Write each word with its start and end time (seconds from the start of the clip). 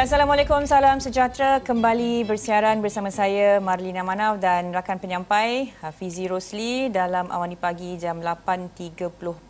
Assalamualaikum, 0.00 0.64
salam 0.64 0.96
sejahtera. 0.96 1.60
Kembali 1.60 2.24
bersiaran 2.24 2.80
bersama 2.80 3.12
saya 3.12 3.60
Marlina 3.60 4.00
Manav 4.00 4.40
dan 4.40 4.72
rakan 4.72 4.96
penyampai 4.96 5.76
Hafizi 5.84 6.24
Rosli 6.24 6.88
dalam 6.88 7.28
Awani 7.28 7.60
Pagi 7.60 8.00
jam 8.00 8.16
8.30 8.16 8.96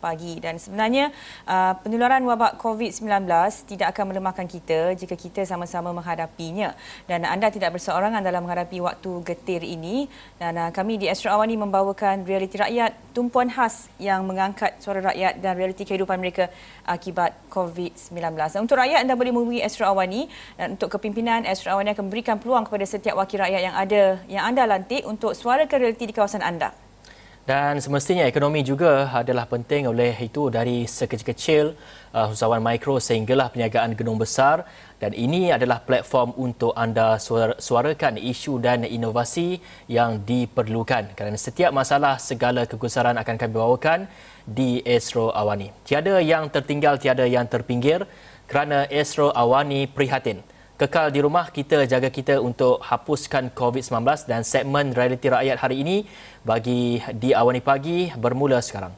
pagi. 0.03 0.43
Dan 0.43 0.59
sebenarnya 0.59 1.15
uh, 1.47 1.79
penularan 1.79 2.27
wabak 2.27 2.59
COVID-19 2.59 3.31
tidak 3.63 3.95
akan 3.95 4.11
melemahkan 4.11 4.43
kita 4.43 4.91
jika 4.99 5.15
kita 5.15 5.47
sama-sama 5.47 5.95
menghadapinya. 5.95 6.75
Dan 7.07 7.23
anda 7.23 7.47
tidak 7.47 7.79
berseorangan 7.79 8.19
dalam 8.19 8.43
menghadapi 8.43 8.83
waktu 8.83 9.23
getir 9.23 9.63
ini. 9.63 10.11
Dan 10.35 10.59
uh, 10.59 10.67
kami 10.75 10.99
di 10.99 11.07
Astro 11.07 11.31
Awani 11.31 11.55
membawakan 11.55 12.27
realiti 12.27 12.59
rakyat, 12.59 13.15
tumpuan 13.15 13.47
khas 13.47 13.87
yang 14.03 14.27
mengangkat 14.27 14.75
suara 14.83 14.99
rakyat 14.99 15.39
dan 15.39 15.55
realiti 15.55 15.87
kehidupan 15.87 16.19
mereka 16.19 16.51
akibat 16.83 17.39
COVID-19. 17.47 18.19
Dan 18.35 18.59
untuk 18.67 18.75
rakyat 18.75 19.07
anda 19.07 19.15
boleh 19.15 19.31
menghubungi 19.31 19.63
Astro 19.63 19.87
Awani 19.87 20.40
dan 20.57 20.77
untuk 20.77 20.93
kepimpinan 20.93 21.43
Astro 21.43 21.75
Awani 21.75 21.93
akan 21.95 22.07
memberikan 22.07 22.37
peluang 22.37 22.67
kepada 22.67 22.85
setiap 22.87 23.15
wakil 23.17 23.41
rakyat 23.41 23.61
yang 23.61 23.75
ada 23.75 24.01
yang 24.27 24.43
anda 24.47 24.63
lantik 24.65 25.05
untuk 25.07 25.33
suarakan 25.33 25.77
realiti 25.81 26.07
di 26.09 26.13
kawasan 26.13 26.43
anda. 26.43 26.71
Dan 27.41 27.81
semestinya 27.81 28.21
ekonomi 28.29 28.61
juga 28.61 29.09
adalah 29.09 29.49
penting 29.49 29.89
oleh 29.89 30.13
itu 30.21 30.53
dari 30.53 30.85
sekecil-kecil 30.85 31.73
uh, 32.13 32.29
usahawan 32.29 32.61
mikro 32.61 33.01
sehinggalah 33.01 33.49
perniagaan 33.49 33.97
gedung 33.97 34.21
besar. 34.21 34.61
Dan 35.01 35.17
ini 35.17 35.49
adalah 35.49 35.81
platform 35.81 36.37
untuk 36.37 36.77
anda 36.77 37.17
suarakan 37.57 38.21
isu 38.21 38.61
dan 38.61 38.85
inovasi 38.85 39.57
yang 39.89 40.21
diperlukan. 40.21 41.17
Kerana 41.17 41.33
setiap 41.33 41.73
masalah 41.73 42.21
segala 42.21 42.69
kegusaran 42.69 43.17
akan 43.17 43.35
kami 43.41 43.53
bawakan 43.57 43.99
di 44.45 44.77
Astro 44.85 45.33
Awani. 45.33 45.73
Tiada 45.81 46.21
yang 46.21 46.45
tertinggal, 46.53 47.01
tiada 47.01 47.25
yang 47.25 47.49
terpinggir 47.49 48.05
kerana 48.51 48.83
Astro 48.91 49.31
Awani 49.31 49.87
prihatin. 49.87 50.43
Kekal 50.75 51.07
di 51.15 51.23
rumah, 51.23 51.47
kita 51.47 51.87
jaga 51.87 52.11
kita 52.11 52.43
untuk 52.43 52.83
hapuskan 52.83 53.47
COVID-19 53.55 54.27
dan 54.27 54.43
segmen 54.43 54.91
realiti 54.91 55.31
rakyat 55.31 55.55
hari 55.55 55.79
ini 55.79 56.03
bagi 56.43 56.99
di 57.15 57.31
Awani 57.31 57.63
Pagi 57.63 58.11
bermula 58.11 58.59
sekarang. 58.59 58.91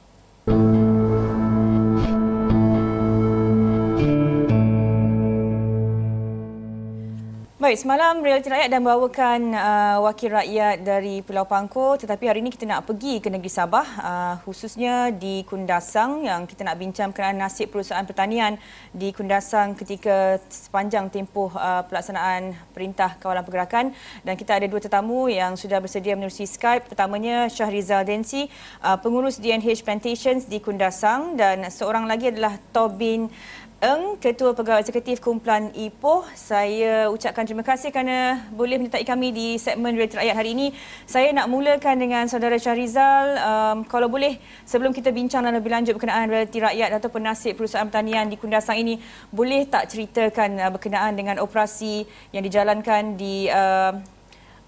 Baik, 7.74 7.90
semalam 7.90 8.22
Realiti 8.22 8.54
Rakyat 8.54 8.70
dah 8.70 8.78
membawakan 8.78 9.42
uh, 9.50 9.98
wakil 10.06 10.30
rakyat 10.30 10.86
dari 10.86 11.26
Pulau 11.26 11.42
Pangkor. 11.50 11.98
Tetapi 11.98 12.30
hari 12.30 12.46
ini 12.46 12.54
kita 12.54 12.70
nak 12.70 12.86
pergi 12.86 13.18
ke 13.18 13.34
negeri 13.34 13.50
Sabah 13.50 13.88
uh, 13.98 14.36
khususnya 14.46 15.10
di 15.10 15.42
Kundasang. 15.42 16.22
Yang 16.22 16.54
kita 16.54 16.70
nak 16.70 16.78
bincang 16.78 17.10
kerana 17.10 17.50
nasib 17.50 17.74
perusahaan 17.74 18.06
pertanian 18.06 18.62
di 18.94 19.10
Kundasang 19.10 19.74
ketika 19.74 20.38
sepanjang 20.54 21.10
tempoh 21.10 21.50
uh, 21.58 21.82
pelaksanaan 21.90 22.54
Perintah 22.78 23.18
Kawalan 23.18 23.42
Pergerakan. 23.42 23.98
Dan 24.22 24.38
kita 24.38 24.54
ada 24.54 24.70
dua 24.70 24.78
tetamu 24.78 25.26
yang 25.34 25.58
sudah 25.58 25.82
bersedia 25.82 26.14
menerusi 26.14 26.46
Skype. 26.46 26.94
Pertamanya 26.94 27.50
Syahrizal 27.50 28.06
Densi 28.06 28.54
uh, 28.86 29.02
pengurus 29.02 29.42
DNH 29.42 29.82
Plantations 29.82 30.46
di 30.46 30.62
Kundasang. 30.62 31.42
Dan 31.42 31.66
seorang 31.74 32.06
lagi 32.06 32.30
adalah 32.30 32.54
Tobin 32.70 33.34
Eng, 33.84 34.16
Ketua 34.16 34.56
Pegawai 34.56 34.80
Eksekutif 34.80 35.20
Kumpulan 35.20 35.68
Ipoh. 35.76 36.24
Saya 36.40 37.12
ucapkan 37.12 37.44
terima 37.44 37.68
kasih 37.68 37.92
kerana 37.92 38.40
boleh 38.56 38.80
menyertai 38.80 39.04
kami 39.04 39.36
di 39.36 39.60
segmen 39.60 39.92
Realiti 39.92 40.16
Rakyat 40.16 40.40
hari 40.40 40.56
ini. 40.56 40.72
Saya 41.04 41.36
nak 41.36 41.52
mulakan 41.52 42.00
dengan 42.00 42.24
saudara 42.32 42.56
Syahrizal. 42.56 43.36
Um, 43.44 43.78
kalau 43.84 44.08
boleh, 44.08 44.40
sebelum 44.64 44.96
kita 44.96 45.12
bincang 45.12 45.44
lebih 45.52 45.68
lanjut 45.68 46.00
berkenaan 46.00 46.32
realiti 46.32 46.64
rakyat 46.64 46.96
atau 46.96 47.12
penasib 47.12 47.60
perusahaan 47.60 47.84
pertanian 47.84 48.32
di 48.32 48.40
Kundasang 48.40 48.80
ini, 48.80 49.04
boleh 49.36 49.68
tak 49.68 49.92
ceritakan 49.92 50.64
uh, 50.64 50.72
berkenaan 50.72 51.20
dengan 51.20 51.44
operasi 51.44 52.08
yang 52.32 52.48
dijalankan 52.48 53.20
di 53.20 53.52
uh, 53.52 54.00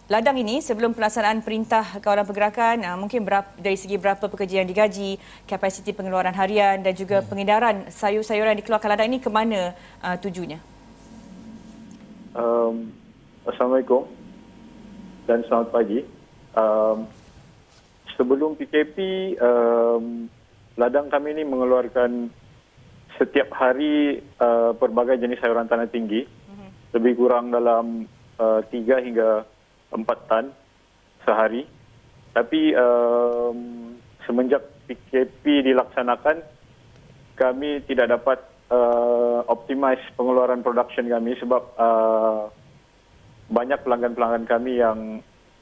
ladang 0.05 0.37
ini 0.37 0.61
sebelum 0.61 0.93
pelaksanaan 0.93 1.41
perintah 1.41 1.81
kawalan 1.97 2.25
pergerakan 2.29 2.85
uh, 2.85 2.97
mungkin 2.97 3.25
berapa, 3.25 3.49
dari 3.57 3.73
segi 3.73 3.97
berapa 3.97 4.21
pekerja 4.21 4.61
yang 4.61 4.69
digaji, 4.69 5.17
kapasiti 5.49 5.97
pengeluaran 5.97 6.33
harian 6.37 6.85
dan 6.85 6.93
juga 6.93 7.21
hmm. 7.21 7.27
pengedaran 7.29 7.75
sayur-sayuran 7.89 8.53
yang 8.53 8.61
dikeluarkan 8.61 8.89
ladang 8.93 9.09
ini 9.09 9.17
ke 9.17 9.29
mana 9.33 9.73
uh, 10.05 10.17
tujunya? 10.21 10.61
Um, 12.37 12.93
Assalamualaikum 13.49 14.05
dan 15.25 15.41
selamat 15.49 15.73
pagi. 15.73 16.05
Um, 16.53 17.09
sebelum 18.13 18.53
PKP, 18.61 18.97
um, 19.41 20.29
ladang 20.77 21.09
kami 21.09 21.33
ini 21.33 21.43
mengeluarkan 21.45 22.29
setiap 23.17 23.49
hari 23.57 24.21
uh, 24.37 24.77
pelbagai 24.77 25.17
jenis 25.17 25.41
sayuran 25.41 25.65
tanah 25.65 25.89
tinggi, 25.89 26.25
uh-huh. 26.25 26.69
lebih 26.93 27.17
kurang 27.17 27.49
dalam 27.49 28.05
uh, 28.37 28.61
3 28.69 29.05
hingga 29.05 29.54
empat 29.95 30.19
tan 30.27 30.45
sehari. 31.23 31.63
Tapi 32.35 32.75
um, 32.75 33.59
semenjak 34.27 34.61
PKP 34.91 35.71
dilaksanakan, 35.71 36.43
kami 37.39 37.79
tidak 37.87 38.11
dapat 38.11 38.39
uh, 38.69 39.47
optimize 39.47 40.03
pengeluaran 40.19 40.59
production 40.59 41.07
kami 41.07 41.39
sebab 41.39 41.63
uh, 41.79 42.51
banyak 43.47 43.79
pelanggan-pelanggan 43.85 44.45
kami 44.49 44.83
yang 44.83 44.99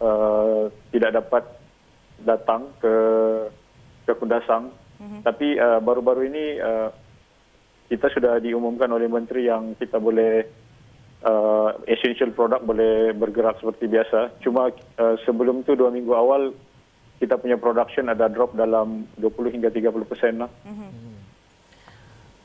uh, 0.02 0.72
tidak 0.90 1.12
dapat 1.22 1.44
datang 2.24 2.72
ke 2.80 2.96
ke 4.08 4.12
Kundasang. 4.18 4.72
Mm-hmm. 5.00 5.22
Tapi 5.24 5.48
uh, 5.60 5.80
baru-baru 5.84 6.22
ini 6.32 6.46
uh, 6.58 6.90
kita 7.92 8.08
sudah 8.10 8.40
diumumkan 8.40 8.88
oleh 8.90 9.06
menteri 9.12 9.52
yang 9.52 9.76
kita 9.76 10.00
boleh 10.00 10.63
uh, 11.24 11.80
essential 11.88 12.32
product 12.36 12.68
boleh 12.68 13.16
bergerak 13.16 13.60
seperti 13.60 13.88
biasa. 13.88 14.38
Cuma 14.44 14.70
uh, 14.72 15.16
sebelum 15.24 15.64
tu 15.64 15.74
dua 15.74 15.90
minggu 15.90 16.12
awal 16.14 16.54
kita 17.18 17.40
punya 17.40 17.56
production 17.56 18.12
ada 18.12 18.28
drop 18.28 18.52
dalam 18.52 19.08
20 19.16 19.56
hingga 19.56 19.72
30 19.72 20.12
persen 20.12 20.44
lah. 20.44 20.52
Mm-hmm. 20.68 21.13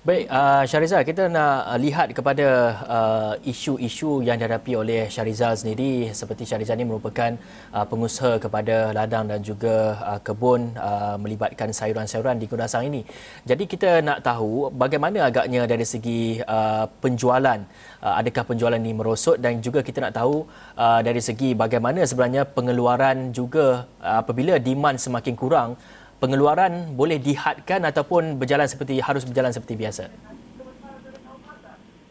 Baik, 0.08 0.24
uh, 0.32 0.64
Syarizal, 0.64 1.04
kita 1.04 1.28
nak 1.28 1.68
uh, 1.68 1.76
lihat 1.76 2.08
kepada 2.16 2.48
uh, 2.88 3.32
isu-isu 3.44 4.24
yang 4.24 4.40
dihadapi 4.40 4.72
oleh 4.72 5.04
Syarizal 5.12 5.52
sendiri. 5.52 6.08
Seperti 6.16 6.48
Syarizal 6.48 6.80
ini 6.80 6.88
merupakan 6.88 7.36
uh, 7.76 7.84
pengusaha 7.84 8.40
kepada 8.40 8.96
ladang 8.96 9.28
dan 9.28 9.44
juga 9.44 10.00
uh, 10.00 10.16
kebun 10.24 10.72
uh, 10.80 11.20
melibatkan 11.20 11.76
sayuran-sayuran 11.76 12.40
di 12.40 12.48
Kundasang 12.48 12.88
ini. 12.88 13.04
Jadi 13.44 13.68
kita 13.68 14.00
nak 14.00 14.24
tahu 14.24 14.72
bagaimana 14.72 15.28
agaknya 15.28 15.68
dari 15.68 15.84
segi 15.84 16.40
uh, 16.40 16.88
penjualan. 17.04 17.60
Uh, 18.00 18.14
adakah 18.16 18.48
penjualan 18.48 18.80
ini 18.80 18.96
merosot 18.96 19.36
dan 19.36 19.60
juga 19.60 19.84
kita 19.84 20.08
nak 20.08 20.16
tahu 20.16 20.48
uh, 20.80 21.04
dari 21.04 21.20
segi 21.20 21.52
bagaimana 21.52 22.00
sebenarnya 22.08 22.48
pengeluaran 22.48 23.36
juga 23.36 23.84
uh, 24.00 24.24
apabila 24.24 24.56
demand 24.56 24.96
semakin 24.96 25.36
kurang 25.36 25.76
pengeluaran 26.18 26.94
boleh 26.98 27.18
dihadkan 27.22 27.86
ataupun 27.86 28.38
berjalan 28.38 28.66
seperti 28.66 28.98
harus 28.98 29.22
berjalan 29.22 29.54
seperti 29.54 29.74
biasa? 29.78 30.04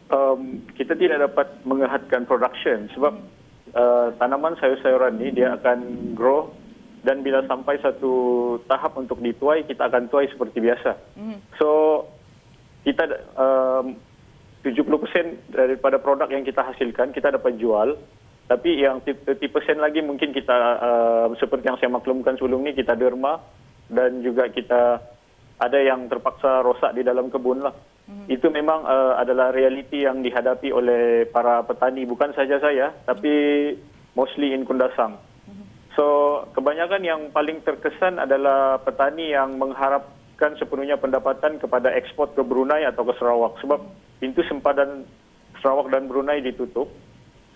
Um, 0.08 0.64
kita 0.72 0.96
tidak 0.96 1.20
dapat 1.28 1.52
menghadkan 1.68 2.24
production 2.24 2.88
sebab 2.96 3.12
uh, 3.76 4.08
tanaman 4.16 4.56
sayur-sayuran 4.56 5.20
ini 5.20 5.44
dia 5.44 5.52
akan 5.60 6.12
grow 6.16 6.48
dan 7.04 7.20
bila 7.20 7.44
sampai 7.44 7.76
satu 7.84 8.56
tahap 8.64 8.96
untuk 8.96 9.20
dituai 9.20 9.68
kita 9.68 9.86
akan 9.92 10.08
tuai 10.08 10.32
seperti 10.32 10.64
biasa. 10.64 10.96
Mm. 11.20 11.38
So 11.60 11.68
kita 12.88 13.04
um, 13.36 14.00
70% 14.64 15.52
daripada 15.52 16.00
produk 16.00 16.32
yang 16.32 16.42
kita 16.42 16.64
hasilkan 16.64 17.12
kita 17.12 17.36
dapat 17.36 17.60
jual 17.60 18.00
tapi 18.48 18.80
yang 18.80 19.04
30% 19.04 19.36
lagi 19.76 20.00
mungkin 20.00 20.32
kita 20.32 20.56
uh, 20.80 21.28
seperti 21.36 21.68
yang 21.68 21.76
saya 21.76 21.92
maklumkan 21.92 22.32
sebelum 22.40 22.64
ini 22.64 22.72
kita 22.80 22.96
derma 22.96 23.36
dan 23.88 24.20
juga 24.20 24.48
kita 24.52 25.00
ada 25.58 25.78
yang 25.82 26.06
terpaksa 26.06 26.62
rosak 26.62 26.94
di 26.94 27.02
dalam 27.02 27.28
kebun 27.28 27.66
lah. 27.66 27.74
Mm-hmm. 28.08 28.26
Itu 28.30 28.48
memang 28.48 28.88
uh, 28.88 29.20
adalah 29.20 29.52
realiti 29.52 30.06
yang 30.06 30.24
dihadapi 30.24 30.72
oleh 30.72 31.28
para 31.28 31.60
petani 31.66 32.08
bukan 32.08 32.32
saja 32.32 32.56
saya 32.62 32.94
tapi 33.04 33.74
mostly 34.14 34.54
in 34.54 34.64
Kundasang. 34.64 35.18
Mm-hmm. 35.18 35.66
So 35.98 36.04
kebanyakan 36.54 37.02
yang 37.04 37.20
paling 37.34 37.60
terkesan 37.66 38.22
adalah 38.22 38.80
petani 38.80 39.34
yang 39.34 39.58
mengharapkan 39.58 40.56
sepenuhnya 40.56 40.96
pendapatan 40.96 41.58
kepada 41.58 41.92
ekspor 41.92 42.32
ke 42.32 42.40
Brunei 42.46 42.86
atau 42.86 43.02
ke 43.04 43.12
Sarawak 43.18 43.58
sebab 43.60 43.82
pintu 44.22 44.40
sempadan 44.46 45.04
Sarawak 45.60 45.90
dan 45.90 46.06
Brunei 46.06 46.40
ditutup. 46.40 46.88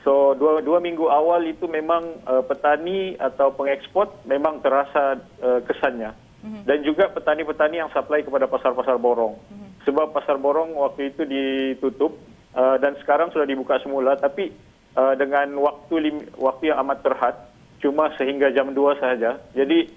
So 0.03 0.35
dua, 0.35 0.59
dua 0.67 0.83
minggu 0.83 1.07
awal 1.07 1.47
itu 1.47 1.71
memang 1.71 2.27
uh, 2.27 2.43
petani 2.43 3.15
atau 3.15 3.55
pengekspor 3.55 4.11
memang 4.27 4.59
terasa 4.59 5.23
uh, 5.39 5.63
kesannya. 5.63 6.22
Mm-hmm. 6.43 6.63
Dan 6.67 6.79
juga 6.83 7.05
petani-petani 7.11 7.79
yang 7.79 7.91
supply 7.95 8.27
kepada 8.27 8.51
pasar-pasar 8.51 8.99
borong. 8.99 9.39
Mm-hmm. 9.39 9.71
Sebab 9.87 10.11
pasar 10.11 10.37
borong 10.43 10.75
waktu 10.75 11.15
itu 11.15 11.23
ditutup 11.23 12.19
uh, 12.59 12.77
dan 12.83 12.99
sekarang 13.03 13.31
sudah 13.31 13.47
dibuka 13.47 13.79
semula. 13.79 14.19
Tapi 14.19 14.51
uh, 14.99 15.15
dengan 15.15 15.55
waktu 15.63 15.95
lim- 16.03 16.31
waktu 16.39 16.75
yang 16.75 16.83
amat 16.83 16.99
terhad, 17.07 17.37
cuma 17.79 18.11
sehingga 18.19 18.51
jam 18.51 18.75
2 18.75 19.03
saja. 19.03 19.39
Jadi 19.55 19.91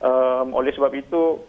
um, 0.00 0.52
oleh 0.52 0.72
sebab 0.72 0.92
itu 0.92 1.40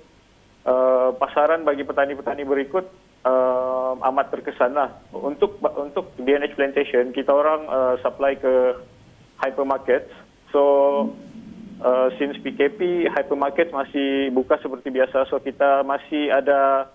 uh, 0.67 1.11
pasaran 1.15 1.67
bagi 1.67 1.83
petani-petani 1.83 2.43
berikut 2.47 2.85
uh, 3.27 3.93
amat 4.11 4.31
terkesan 4.31 4.75
lah. 4.75 4.89
Untuk 5.11 5.59
untuk 5.63 6.15
DNH 6.19 6.55
Plantation, 6.55 7.11
kita 7.11 7.31
orang 7.31 7.67
uh, 7.67 7.95
supply 7.99 8.35
ke 8.39 8.53
hypermarket. 9.43 10.09
So, 10.55 10.61
uh, 11.81 12.07
since 12.17 12.37
PKP, 12.39 13.09
hypermarket 13.09 13.69
masih 13.71 14.31
buka 14.31 14.57
seperti 14.57 14.89
biasa. 14.89 15.27
So, 15.27 15.37
kita 15.37 15.81
masih 15.81 16.29
ada 16.29 16.87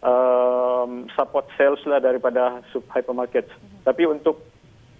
um, 0.00 1.06
support 1.14 1.48
sales 1.56 1.80
lah 1.88 1.98
daripada 1.98 2.60
sub 2.70 2.84
hypermarket. 2.92 3.48
Tapi 3.82 4.04
untuk 4.04 4.44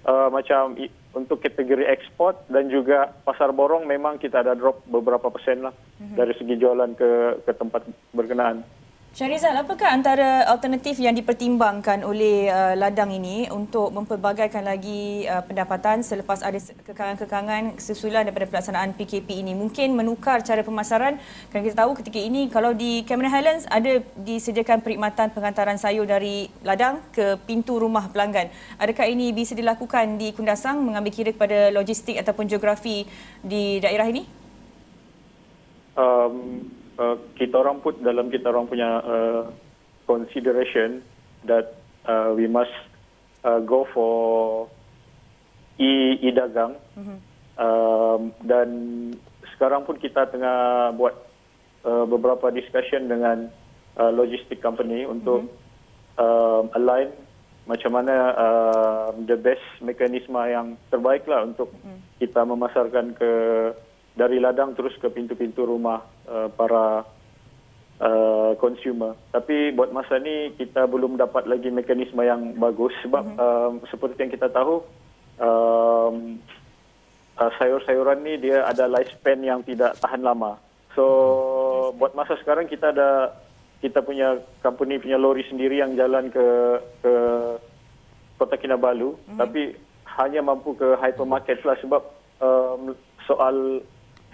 uh, 0.05 0.28
macam 0.28 0.76
i- 0.76 0.93
untuk 1.14 1.38
kategori 1.38 1.87
ekspor 1.87 2.34
dan 2.50 2.66
juga 2.69 3.14
pasar 3.22 3.55
borong 3.55 3.87
memang 3.87 4.19
kita 4.19 4.43
ada 4.43 4.58
drop 4.58 4.82
beberapa 4.88 5.31
persen 5.31 5.62
lah 5.62 5.75
dari 6.19 6.34
segi 6.34 6.58
jualan 6.58 6.90
ke 6.99 7.11
ke 7.46 7.52
tempat 7.55 7.87
berkenaan. 8.11 8.66
Syarizal, 9.14 9.55
apakah 9.55 9.94
antara 9.94 10.43
alternatif 10.50 10.99
yang 10.99 11.14
dipertimbangkan 11.14 12.02
oleh 12.02 12.50
uh, 12.50 12.75
ladang 12.75 13.14
ini 13.14 13.46
untuk 13.46 13.94
mempelbagaikan 13.94 14.66
lagi 14.66 15.22
uh, 15.31 15.38
pendapatan 15.46 16.02
selepas 16.02 16.43
ada 16.43 16.58
kekangan-kekangan 16.58 17.78
susulan 17.78 18.26
daripada 18.26 18.50
pelaksanaan 18.50 18.90
PKP 18.99 19.38
ini? 19.38 19.55
Mungkin 19.55 19.94
menukar 19.94 20.43
cara 20.43 20.66
pemasaran 20.66 21.22
kerana 21.46 21.62
kita 21.62 21.87
tahu 21.87 21.94
ketika 22.02 22.19
ini 22.19 22.50
kalau 22.50 22.75
di 22.75 23.06
Cameron 23.06 23.31
Highlands 23.31 23.70
ada 23.70 24.02
disediakan 24.19 24.82
perkhidmatan 24.82 25.31
penghantaran 25.31 25.78
sayur 25.78 26.11
dari 26.11 26.50
ladang 26.66 26.99
ke 27.14 27.38
pintu 27.46 27.78
rumah 27.78 28.11
pelanggan. 28.11 28.50
Adakah 28.82 29.06
ini 29.06 29.31
bisa 29.31 29.55
dilakukan 29.55 30.19
di 30.19 30.34
Kundasang 30.34 30.82
mengambil 30.82 31.14
kira 31.14 31.31
kepada 31.31 31.70
logistik 31.70 32.19
ataupun 32.19 32.50
geografi 32.50 33.06
di 33.46 33.78
daerah 33.78 34.11
ini? 34.11 34.26
um, 35.96 36.66
uh, 36.99 37.17
kita 37.38 37.61
orang 37.61 37.81
put 37.81 37.99
dalam 38.02 38.31
kita 38.31 38.50
orang 38.50 38.67
punya 38.67 39.00
uh, 39.02 39.43
consideration 40.06 41.00
that 41.44 41.76
uh, 42.08 42.32
we 42.32 42.49
must 42.49 42.75
uh, 43.44 43.61
go 43.61 43.88
for 43.93 44.69
e 45.81 46.19
e 46.23 46.29
dagang 46.31 46.79
mm-hmm. 46.94 47.19
um, 47.58 48.20
dan 48.46 48.69
sekarang 49.56 49.82
pun 49.87 49.99
kita 49.99 50.31
tengah 50.31 50.91
buat 50.94 51.14
uh, 51.87 52.05
beberapa 52.06 52.50
discussion 52.55 53.11
dengan 53.11 53.50
uh, 53.99 54.11
logistic 54.14 54.62
company 54.62 55.02
untuk 55.06 55.47
mm-hmm. 55.47 56.20
um, 56.20 56.64
align 56.79 57.11
macam 57.64 57.97
mana 57.97 58.14
uh, 58.37 59.08
the 59.25 59.40
best 59.40 59.64
mekanisme 59.81 60.37
yang 60.37 60.76
terbaik 60.93 61.25
lah 61.25 61.49
untuk 61.49 61.73
mm. 61.81 62.20
kita 62.20 62.44
memasarkan 62.44 63.17
ke 63.17 63.32
dari 64.14 64.38
ladang 64.38 64.78
terus 64.78 64.94
ke 65.02 65.11
pintu-pintu 65.11 65.66
rumah 65.66 66.06
uh, 66.31 66.46
para 66.55 67.02
uh, 67.99 68.52
consumer. 68.62 69.19
Tapi 69.34 69.75
buat 69.75 69.90
masa 69.90 70.22
ni 70.22 70.55
kita 70.55 70.87
belum 70.87 71.19
dapat 71.19 71.50
lagi 71.50 71.69
mekanisme 71.70 72.22
yang 72.22 72.55
bagus 72.58 72.94
sebab 73.02 73.25
mm-hmm. 73.26 73.43
um, 73.43 73.72
seperti 73.90 74.19
yang 74.26 74.32
kita 74.32 74.49
tahu 74.55 74.87
um, 75.43 76.38
uh, 77.38 77.50
sayur-sayuran 77.58 78.22
ni 78.22 78.38
dia 78.38 78.62
ada 78.62 78.87
lifespan 78.87 79.43
yang 79.43 79.61
tidak 79.66 79.99
tahan 79.99 80.22
lama. 80.22 80.62
So 80.94 81.05
buat 81.99 82.14
masa 82.14 82.38
sekarang 82.38 82.70
kita 82.70 82.94
ada 82.94 83.34
kita 83.82 84.00
punya 84.00 84.40
company 84.62 85.02
punya 85.02 85.19
lori 85.19 85.43
sendiri 85.50 85.82
yang 85.82 85.99
jalan 85.99 86.31
ke 86.31 86.46
ke 87.02 87.14
Kota 88.38 88.55
Kinabalu 88.58 89.14
mm-hmm. 89.14 89.38
tapi 89.43 89.75
hanya 90.14 90.46
mampu 90.46 90.78
ke 90.78 90.94
hypermarket 91.02 91.66
lah 91.66 91.75
sebab 91.82 92.02
um, 92.38 92.94
soal 93.26 93.82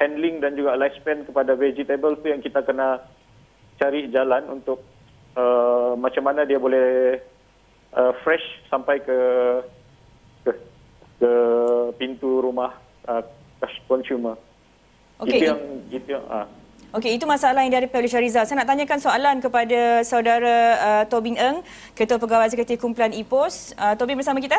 handling 0.00 0.40
dan 0.40 0.56
juga 0.56 0.80
lifespan 0.80 1.28
kepada 1.28 1.52
vegetable 1.52 2.16
tu 2.24 2.32
yang 2.32 2.40
kita 2.40 2.64
kena 2.64 3.04
cari 3.76 4.08
jalan 4.08 4.48
untuk 4.48 4.80
uh, 5.36 5.92
macam 6.00 6.24
mana 6.24 6.48
dia 6.48 6.56
boleh 6.56 7.20
uh, 7.92 8.12
fresh 8.24 8.44
sampai 8.72 9.04
ke 9.04 9.18
ke, 10.48 10.50
ke 11.20 11.32
pintu 12.00 12.40
rumah 12.40 12.72
uh, 13.04 13.20
consumer. 13.84 14.40
Okey. 15.20 15.36
Itu 15.36 15.44
yang 15.44 15.60
itu 15.92 16.08
yang 16.16 16.24
ah. 16.32 16.48
Okey, 16.90 17.14
itu 17.14 17.22
masalah 17.22 17.62
yang 17.62 17.70
dihadapi 17.70 18.02
oleh 18.02 18.10
Syarizal. 18.10 18.50
Saya 18.50 18.66
nak 18.66 18.68
tanyakan 18.74 18.98
soalan 18.98 19.36
kepada 19.38 20.02
saudara 20.02 20.56
uh, 20.74 21.04
Tobing 21.06 21.38
Eng, 21.38 21.62
Ketua 21.94 22.18
Pegawai 22.18 22.50
Eksekutif 22.50 22.82
Kumpulan 22.82 23.14
IPOS. 23.14 23.78
Uh, 23.78 23.94
Tobing 23.94 24.18
bersama 24.18 24.42
kita. 24.42 24.58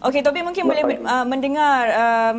Okey, 0.00 0.24
Tobing 0.24 0.48
mungkin 0.48 0.64
Ya, 0.64 0.70
boleh 0.72 0.84
uh, 1.04 1.26
mendengar 1.28 1.82
um, 1.92 2.36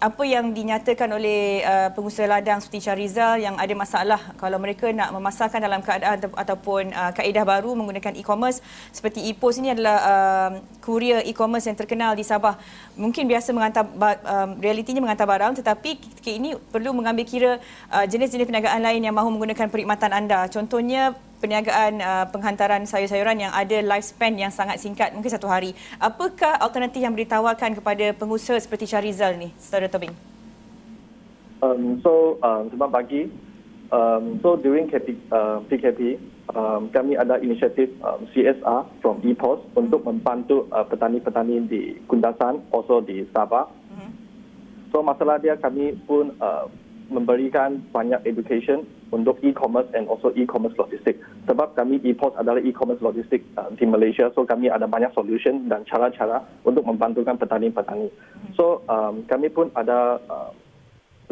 apa 0.00 0.24
yang 0.24 0.56
dinyatakan 0.56 1.12
oleh 1.12 1.60
uh, 1.60 1.92
pengusaha 1.92 2.24
ladang 2.24 2.56
seperti 2.56 2.88
Syarizal 2.88 3.36
yang 3.36 3.60
ada 3.60 3.74
masalah 3.76 4.32
kalau 4.40 4.56
mereka 4.56 4.88
nak 4.88 5.12
memasarkan 5.12 5.60
dalam 5.60 5.84
keadaan 5.84 6.16
atau, 6.16 6.32
ataupun 6.32 6.88
uh, 6.88 7.12
kaedah 7.12 7.44
baru 7.44 7.76
menggunakan 7.76 8.16
e-commerce 8.16 8.64
seperti 8.96 9.28
IPOS 9.28 9.60
ini 9.60 9.76
adalah 9.76 9.96
uh, 10.00 10.50
kurier 10.80 11.20
e-commerce 11.28 11.68
yang 11.68 11.76
terkenal 11.76 12.16
di 12.16 12.24
Sabah. 12.24 12.56
Mungkin 12.96 13.28
biasa 13.28 13.52
mengantar 13.52 13.84
ba- 13.92 14.20
um, 14.24 14.56
realitinya 14.56 15.04
mengantar 15.04 15.28
barang 15.28 15.60
tetapi 15.60 16.00
ini 16.32 16.56
perlu 16.56 16.96
mengambil 16.96 17.28
kira 17.28 17.52
uh, 17.92 18.04
jenis-jenis 18.08 18.48
perniagaan 18.48 18.80
lain 18.80 19.04
yang 19.04 19.12
mahu 19.12 19.28
menggunakan 19.36 19.68
perkhidmatan 19.68 20.16
anda. 20.16 20.48
Contohnya 20.48 21.12
perniagaan 21.40 21.92
uh, 21.98 22.24
penghantaran 22.28 22.84
sayur-sayuran 22.84 23.48
yang 23.48 23.52
ada 23.56 23.80
lifespan 23.80 24.36
yang 24.36 24.52
sangat 24.52 24.76
singkat, 24.76 25.16
mungkin 25.16 25.32
satu 25.32 25.48
hari. 25.48 25.72
Apakah 25.96 26.60
alternatif 26.60 27.00
yang 27.00 27.16
ditawarkan 27.16 27.80
kepada 27.80 28.12
pengusaha 28.12 28.60
seperti 28.60 28.84
Syarizal 28.84 29.40
ni, 29.40 29.48
Saudara 29.56 29.88
Tobing? 29.88 30.12
Um, 31.64 31.98
so 32.04 32.36
um, 32.44 32.68
selamat 32.68 32.92
pagi. 32.92 33.22
Um, 33.90 34.38
so 34.44 34.54
during 34.54 34.86
KP, 34.86 35.18
uh, 35.34 35.64
PKP, 35.66 36.20
um, 36.54 36.92
kami 36.92 37.18
ada 37.18 37.40
inisiatif 37.42 37.90
um, 38.04 38.22
CSR 38.30 38.86
from 39.02 39.18
EPOS 39.24 39.64
untuk 39.74 40.06
membantu 40.06 40.68
uh, 40.70 40.86
petani-petani 40.86 41.66
di 41.66 41.82
Kundasan, 42.06 42.62
also 42.70 43.02
di 43.02 43.26
Sabah. 43.34 43.80
So 44.90 45.06
masalah 45.06 45.38
dia 45.38 45.54
kami 45.54 45.94
pun 46.04 46.34
uh, 46.42 46.66
memberikan 47.10 47.78
banyak 47.94 48.22
education 48.26 48.82
untuk 49.10 49.42
e-commerce 49.42 49.90
and 49.94 50.06
also 50.06 50.30
e-commerce 50.38 50.74
logistik. 50.78 51.18
Sebab 51.50 51.74
kami 51.74 51.98
EPOS 52.02 52.38
adalah 52.38 52.62
e-commerce 52.62 53.02
logistik 53.02 53.42
uh, 53.58 53.70
di 53.74 53.84
Malaysia, 53.86 54.30
so 54.34 54.46
kami 54.46 54.70
ada 54.70 54.86
banyak 54.86 55.10
solution 55.12 55.66
dan 55.66 55.82
cara-cara 55.86 56.42
untuk 56.62 56.86
membantukan 56.86 57.34
petani-petani. 57.34 58.08
So 58.54 58.86
um, 58.86 59.26
kami 59.26 59.50
pun 59.50 59.74
ada 59.74 60.22
uh, 60.30 60.50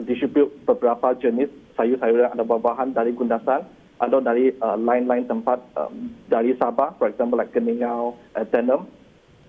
distribute 0.02 0.50
beberapa 0.66 1.14
jenis 1.18 1.50
sayur-sayuran 1.78 2.34
ada 2.34 2.42
buah-buahan 2.42 2.94
dari 2.94 3.14
Gundasan 3.14 3.62
atau 3.98 4.18
dari 4.22 4.54
uh, 4.62 4.78
lain-lain 4.78 5.26
tempat 5.26 5.58
um, 5.74 6.10
dari 6.30 6.54
Sabah, 6.58 6.94
for 6.98 7.10
example 7.10 7.38
like 7.38 7.50
Keningau, 7.54 8.14
uh, 8.34 8.46
Tenem, 8.46 8.86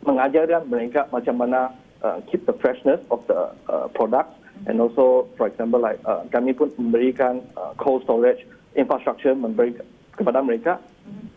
mengajarkan 0.05 0.69
mereka 0.69 1.05
macam 1.13 1.35
mana 1.37 1.73
uh, 2.03 2.21
keep 2.29 2.45
the 2.45 2.53
freshness 2.53 2.99
of 3.11 3.25
the 3.27 3.51
uh, 3.67 3.87
products. 3.93 4.35
And 4.67 4.81
also 4.81 5.27
for 5.37 5.47
example 5.47 5.79
like 5.79 5.99
uh, 6.03 6.27
kami 6.27 6.51
pun 6.51 6.71
memberikan 6.75 7.47
uh, 7.55 7.71
cold 7.79 8.03
storage 8.03 8.43
infrastructure 8.75 9.31
memberi 9.31 9.79
kepada 10.15 10.43
mereka. 10.43 10.83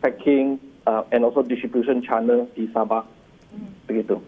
Packing 0.02 0.58
uh, 0.86 1.06
and 1.14 1.22
also 1.22 1.42
distribution 1.42 2.02
channel 2.02 2.50
di 2.58 2.66
Sabah. 2.74 3.06
Begitu. 3.86 4.18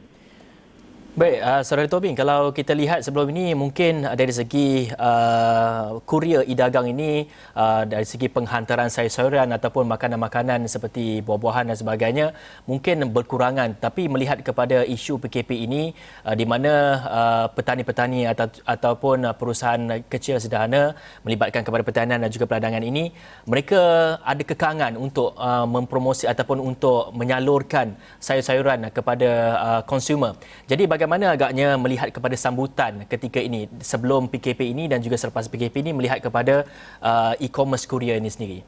Baik, 1.14 1.46
uh, 1.46 1.62
Saudara 1.62 1.86
Tobing, 1.86 2.18
kalau 2.18 2.50
kita 2.50 2.74
lihat 2.74 3.06
sebelum 3.06 3.30
ini 3.30 3.54
mungkin 3.54 4.02
dari 4.02 4.34
segi 4.34 4.90
uh, 4.98 6.02
kurier 6.02 6.42
e-dagang 6.42 6.90
ini 6.90 7.30
uh, 7.54 7.86
dari 7.86 8.02
segi 8.02 8.26
penghantaran 8.26 8.90
sayur-sayuran 8.90 9.46
ataupun 9.54 9.86
makanan-makanan 9.94 10.66
seperti 10.66 11.22
buah-buahan 11.22 11.70
dan 11.70 11.78
sebagainya 11.78 12.26
mungkin 12.66 13.14
berkurangan 13.14 13.78
tapi 13.78 14.10
melihat 14.10 14.42
kepada 14.42 14.82
isu 14.82 15.22
PKP 15.22 15.70
ini 15.70 15.94
uh, 16.26 16.34
di 16.34 16.42
mana 16.42 16.72
uh, 17.06 17.46
petani-petani 17.46 18.26
atau, 18.26 18.50
ataupun 18.66 19.30
uh, 19.30 19.38
perusahaan 19.38 20.02
kecil 20.10 20.42
sederhana 20.42 20.98
melibatkan 21.22 21.62
kepada 21.62 21.86
pertanian 21.86 22.26
dan 22.26 22.30
juga 22.34 22.50
peladangan 22.50 22.82
ini 22.82 23.14
mereka 23.46 24.18
ada 24.18 24.42
kekangan 24.42 24.98
untuk 24.98 25.30
uh, 25.38 25.62
mempromosi 25.62 26.26
ataupun 26.26 26.58
untuk 26.58 27.14
menyalurkan 27.14 27.94
sayur-sayuran 28.18 28.90
kepada 28.90 29.30
uh, 29.62 29.82
consumer. 29.86 30.34
Jadi 30.66 30.90
bagaimana 31.04 31.36
agaknya 31.36 31.76
melihat 31.76 32.08
kepada 32.08 32.32
sambutan 32.32 33.04
ketika 33.04 33.36
ini 33.36 33.68
sebelum 33.84 34.24
PKP 34.24 34.72
ini 34.72 34.88
dan 34.88 35.04
juga 35.04 35.20
selepas 35.20 35.44
PKP 35.52 35.84
ini 35.84 35.92
melihat 35.92 36.24
kepada 36.24 36.64
uh, 37.04 37.36
e-commerce 37.44 37.84
courier 37.84 38.16
ini 38.16 38.32
sendiri? 38.32 38.64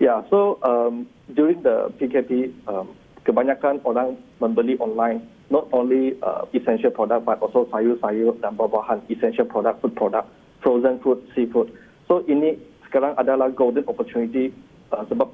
Yeah, 0.00 0.24
so 0.32 0.56
um, 0.64 1.04
during 1.36 1.60
the 1.60 1.92
PKP, 2.00 2.48
um, 2.64 2.96
kebanyakan 3.28 3.84
orang 3.84 4.16
membeli 4.40 4.80
online 4.80 5.20
not 5.52 5.68
only 5.76 6.16
uh, 6.24 6.48
essential 6.56 6.88
product 6.88 7.28
but 7.28 7.36
also 7.44 7.68
sayur-sayur 7.68 8.40
dan 8.40 8.56
buah-buahan, 8.56 9.04
essential 9.12 9.44
product, 9.44 9.84
food 9.84 9.92
product, 9.92 10.32
frozen 10.64 10.96
food, 11.04 11.20
seafood. 11.36 11.68
So 12.08 12.24
ini 12.24 12.56
sekarang 12.88 13.20
adalah 13.20 13.52
golden 13.52 13.84
opportunity 13.84 14.48
uh, 14.96 15.04
sebab 15.12 15.28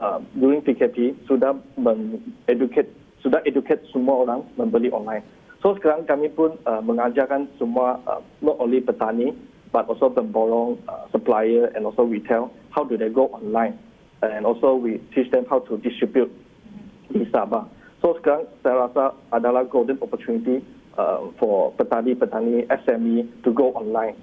uh, 0.00 0.24
during 0.32 0.64
PKP 0.64 1.12
sudah 1.28 1.60
educate 2.48 2.88
sudah 3.20 3.40
educate 3.44 3.84
semua 3.92 4.24
orang 4.24 4.40
membeli 4.56 4.88
online. 4.92 5.24
So 5.60 5.76
sekarang 5.76 6.08
kami 6.08 6.32
pun 6.32 6.56
uh, 6.64 6.80
mengajarkan 6.80 7.52
semua 7.60 8.00
uh, 8.08 8.24
not 8.40 8.56
only 8.56 8.80
petani 8.80 9.36
but 9.70 9.86
also 9.86 10.10
pemborong, 10.10 10.80
uh, 10.90 11.06
supplier 11.14 11.70
and 11.76 11.86
also 11.86 12.02
retail 12.02 12.50
how 12.72 12.82
do 12.82 12.96
they 12.96 13.12
go 13.12 13.28
online. 13.30 13.76
and 14.22 14.44
also 14.44 14.74
we 14.74 15.00
teach 15.14 15.30
them 15.30 15.44
how 15.48 15.60
to 15.60 15.76
distribute 15.78 16.30
di 17.10 17.24
Sabah. 17.32 17.66
So 18.00 18.16
sekarang 18.20 18.48
saya 18.64 18.88
rasa 18.88 19.04
adalah 19.32 19.64
golden 19.68 20.00
opportunity 20.00 20.64
uh, 20.96 21.28
for 21.36 21.72
petani-petani 21.76 22.68
SME 22.84 23.44
to 23.44 23.50
go 23.52 23.72
online. 23.76 24.16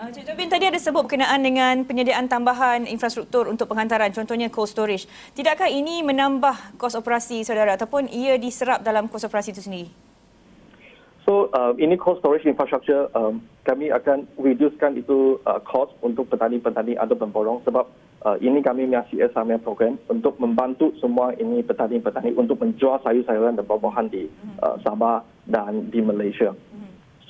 Uh, 0.00 0.08
Cik 0.08 0.24
Tobin 0.24 0.48
tadi 0.48 0.64
ada 0.64 0.80
sebut 0.80 1.04
berkenaan 1.04 1.44
dengan 1.44 1.84
penyediaan 1.84 2.24
tambahan 2.24 2.88
infrastruktur 2.88 3.44
untuk 3.44 3.68
penghantaran, 3.68 4.08
contohnya 4.08 4.48
cold 4.48 4.72
storage. 4.72 5.04
Tidakkah 5.36 5.68
ini 5.68 6.00
menambah 6.00 6.80
kos 6.80 6.96
operasi 6.96 7.44
saudara 7.44 7.76
ataupun 7.76 8.08
ia 8.08 8.40
diserap 8.40 8.80
dalam 8.80 9.04
kos 9.12 9.28
operasi 9.28 9.52
itu 9.52 9.60
sendiri? 9.60 9.92
So 11.28 11.52
uh, 11.52 11.76
ini 11.76 12.00
cold 12.00 12.18
storage 12.18 12.48
infrastructure 12.48 13.12
um, 13.14 13.44
kami 13.68 13.92
akan 13.92 14.26
reducekan 14.40 14.98
itu 14.98 15.38
uh, 15.44 15.60
cost 15.62 15.94
untuk 16.02 16.26
petani-petani 16.32 16.98
atau 16.98 17.14
pemborong 17.14 17.62
sebab 17.62 17.86
uh, 18.26 18.36
ini 18.42 18.58
kami 18.58 18.90
CSR 18.90 19.30
punya 19.30 19.60
program 19.62 20.00
untuk 20.10 20.34
membantu 20.42 20.90
semua 20.98 21.30
ini 21.38 21.62
petani-petani 21.62 22.34
untuk 22.34 22.58
menjual 22.58 22.98
sayur-sayuran 23.06 23.54
dan 23.54 23.64
buah-buahan 23.68 24.08
di 24.10 24.26
uh, 24.64 24.80
Sabah 24.82 25.22
dan 25.46 25.92
di 25.92 26.00
Malaysia. 26.02 26.56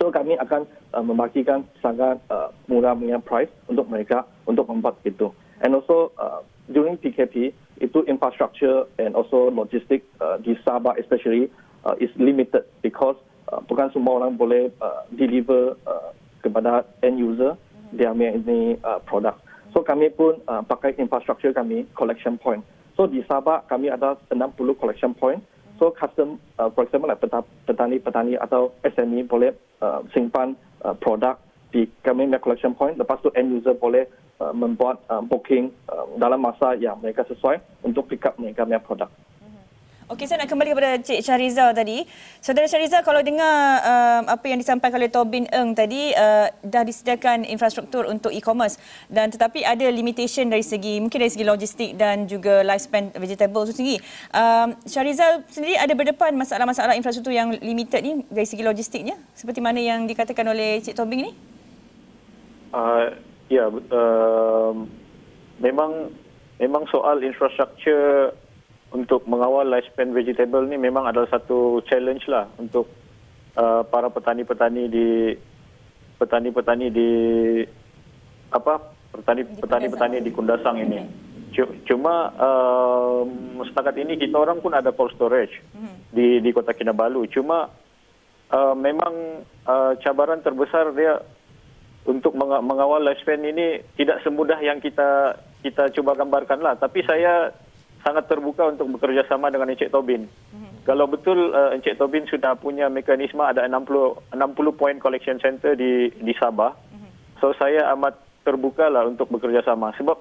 So 0.01 0.11
kami 0.11 0.39
akan 0.41 0.67
uh, 0.97 1.05
membagikan 1.05 1.69
sangat 1.81 2.19
uh, 2.33 2.51
murah 2.67 2.97
punya 2.97 3.19
price 3.21 3.53
untuk 3.69 3.87
mereka 3.89 4.25
untuk 4.49 4.67
membuat 4.69 4.99
itu. 5.05 5.31
And 5.63 5.79
also 5.79 6.11
uh, 6.19 6.43
during 6.71 6.99
PKP 6.99 7.55
itu 7.83 7.99
infrastructure 8.07 8.87
and 8.99 9.15
also 9.15 9.51
logistic 9.51 10.07
uh, 10.23 10.39
di 10.39 10.55
Sabah 10.63 10.95
especially 10.99 11.51
uh, 11.87 11.95
is 11.99 12.11
limited 12.19 12.67
because 12.83 13.19
uh, 13.51 13.59
bukan 13.63 13.91
semua 13.95 14.23
orang 14.23 14.39
boleh 14.39 14.71
uh, 14.79 15.07
deliver 15.15 15.75
uh, 15.87 16.11
kepada 16.43 16.87
end 17.03 17.19
user 17.19 17.55
dia 17.93 18.11
punya 18.11 18.33
ini 18.35 18.81
uh, 18.83 18.99
produk. 19.05 19.37
So 19.73 19.85
kami 19.85 20.13
pun 20.13 20.41
uh, 20.49 20.65
pakai 20.65 20.97
infrastructure 20.97 21.53
kami 21.53 21.89
collection 21.97 22.37
point. 22.41 22.65
So 22.97 23.09
di 23.09 23.25
Sabah 23.25 23.65
kami 23.69 23.89
ada 23.89 24.17
60 24.29 24.37
collection 24.77 25.13
point. 25.17 25.41
So 25.83 25.91
custom, 25.91 26.39
uh, 26.63 26.71
for 26.71 26.87
example, 26.87 27.11
like 27.11 27.19
petani-petani 27.67 28.39
atau 28.39 28.71
SME 28.87 29.27
boleh 29.27 29.51
uh, 29.83 30.07
simpan 30.15 30.55
uh, 30.87 30.95
produk 30.95 31.43
di 31.75 31.91
kami 32.07 32.31
punya 32.31 32.39
collection 32.39 32.71
point. 32.71 32.95
Lepas 32.95 33.19
tu 33.19 33.35
end 33.35 33.51
user 33.51 33.75
boleh 33.75 34.07
uh, 34.39 34.55
membuat 34.55 35.03
uh, 35.11 35.19
booking 35.19 35.75
uh, 35.91 36.07
dalam 36.23 36.39
masa 36.39 36.79
yang 36.79 37.03
mereka 37.03 37.27
sesuai 37.27 37.59
untuk 37.83 38.07
pick 38.07 38.23
up 38.23 38.39
mereka 38.39 38.63
punya 38.63 38.79
produk. 38.79 39.11
Okey, 40.11 40.27
saya 40.27 40.43
nak 40.43 40.51
kembali 40.51 40.75
kepada 40.75 40.99
Cik 40.99 41.23
Syahrizal 41.23 41.71
tadi. 41.79 42.03
Saudara 42.43 42.67
Syahrizal, 42.67 43.07
kalau 43.07 43.23
dengar 43.23 43.79
uh, 43.87 44.27
apa 44.27 44.51
yang 44.51 44.59
disampaikan 44.59 44.99
oleh 44.99 45.07
Tobin 45.07 45.47
Eng 45.55 45.79
tadi, 45.79 46.11
uh, 46.19 46.51
dah 46.67 46.83
disediakan 46.83 47.47
infrastruktur 47.47 48.11
untuk 48.11 48.35
e-commerce 48.35 48.83
dan 49.07 49.31
tetapi 49.31 49.63
ada 49.63 49.87
limitation 49.95 50.51
dari 50.51 50.67
segi, 50.67 50.99
mungkin 50.99 51.23
dari 51.23 51.31
segi 51.31 51.47
logistik 51.47 51.95
dan 51.95 52.27
juga 52.27 52.67
lifespan 52.67 53.15
vegetable 53.15 53.63
itu 53.63 53.79
sendiri. 53.79 53.99
Um, 54.35 54.75
Syahrizal 54.91 55.47
sendiri 55.47 55.79
ada 55.79 55.95
berdepan 55.95 56.35
masalah-masalah 56.35 56.99
infrastruktur 56.99 57.31
yang 57.31 57.55
limited 57.63 58.03
ni 58.03 58.13
dari 58.27 58.49
segi 58.51 58.67
logistiknya, 58.67 59.15
seperti 59.39 59.63
mana 59.63 59.79
yang 59.79 60.11
dikatakan 60.11 60.43
oleh 60.51 60.83
Cik 60.83 60.99
Tobin 60.99 61.31
ini? 61.31 61.33
Uh, 62.75 63.07
ya, 63.47 63.71
uh, 63.71 64.75
memang 65.63 66.11
memang 66.59 66.91
soal 66.91 67.23
infrastruktur 67.23 68.35
untuk 68.93 69.25
mengawal 69.25 69.65
lifespan 69.69 70.13
vegetable 70.13 70.69
ni 70.69 70.77
memang 70.77 71.09
adalah 71.09 71.29
satu 71.33 71.81
challenge 71.89 72.29
lah 72.29 72.49
untuk 72.61 72.89
uh, 73.57 73.83
para 73.89 74.13
petani-petani 74.13 74.89
di 74.89 75.09
petani-petani 76.21 76.87
di 76.93 77.11
apa 78.53 78.79
petani-petani 79.61 80.21
di 80.21 80.31
Kundasang 80.31 80.77
ini. 80.81 81.01
Cuma 81.85 82.33
um, 82.33 83.61
setakat 83.69 84.01
ini 84.01 84.17
kita 84.17 84.41
orang 84.41 84.65
pun 84.65 84.73
ada 84.73 84.89
cold 84.89 85.13
storage 85.13 85.53
hmm. 85.77 86.13
di 86.13 86.41
di 86.41 86.51
Kota 86.53 86.73
Kinabalu. 86.73 87.29
Cuma 87.29 87.69
uh, 88.53 88.75
memang 88.77 89.45
uh, 89.69 89.93
cabaran 90.01 90.41
terbesar 90.41 90.97
dia 90.97 91.21
untuk 92.03 92.35
mengawal 92.35 93.05
lifespan 93.05 93.45
ini 93.47 93.85
tidak 93.95 94.25
semudah 94.27 94.59
yang 94.59 94.81
kita 94.81 95.37
kita 95.61 95.93
cuba 95.93 96.17
gambarkan 96.17 96.61
lah. 96.65 96.75
Tapi 96.81 97.05
saya 97.05 97.53
sangat 98.03 98.27
terbuka 98.27 98.67
untuk 98.67 98.91
bekerja 98.99 99.23
sama 99.31 99.49
dengan 99.49 99.71
Encik 99.71 99.95
Tobin. 99.95 100.27
Mm-hmm. 100.27 100.87
Kalau 100.87 101.07
betul 101.07 101.55
uh, 101.55 101.71
Encik 101.75 101.97
Tobin 101.97 102.27
sudah 102.27 102.59
punya 102.59 102.91
mekanisme 102.91 103.41
ada 103.43 103.63
60 103.67 104.35
60 104.35 104.79
point 104.79 104.99
collection 104.99 105.39
center 105.39 105.79
di 105.79 106.11
di 106.11 106.35
Sabah. 106.37 106.75
Mm-hmm. 106.75 107.11
So 107.39 107.55
saya 107.57 107.89
amat 107.95 108.19
terbuka 108.43 108.91
lah 108.91 109.07
untuk 109.07 109.31
bekerja 109.31 109.63
sama 109.63 109.95
sebab 109.95 110.19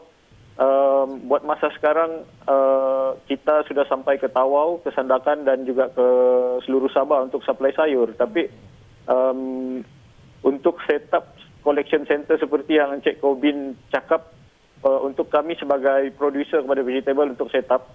um, 0.62 1.26
buat 1.26 1.42
masa 1.42 1.74
sekarang 1.74 2.22
uh, 2.46 3.18
kita 3.26 3.66
sudah 3.66 3.86
sampai 3.90 4.22
ke 4.22 4.30
Tawau, 4.30 4.82
ke 4.86 4.94
Sandakan 4.94 5.46
dan 5.46 5.66
juga 5.66 5.90
ke 5.90 6.08
seluruh 6.66 6.90
Sabah 6.94 7.26
untuk 7.26 7.42
supply 7.42 7.74
sayur. 7.74 8.14
Tapi 8.14 8.46
um, 9.10 9.82
untuk 10.46 10.78
setup 10.86 11.34
collection 11.66 12.06
center 12.06 12.38
seperti 12.38 12.78
yang 12.78 12.94
Encik 12.98 13.22
Tobin 13.22 13.78
cakap 13.90 14.34
uh, 14.84 15.00
untuk 15.06 15.30
kami 15.30 15.58
sebagai 15.58 16.14
producer 16.18 16.62
kepada 16.62 16.82
vegetable 16.82 17.30
untuk 17.32 17.50
setup 17.50 17.90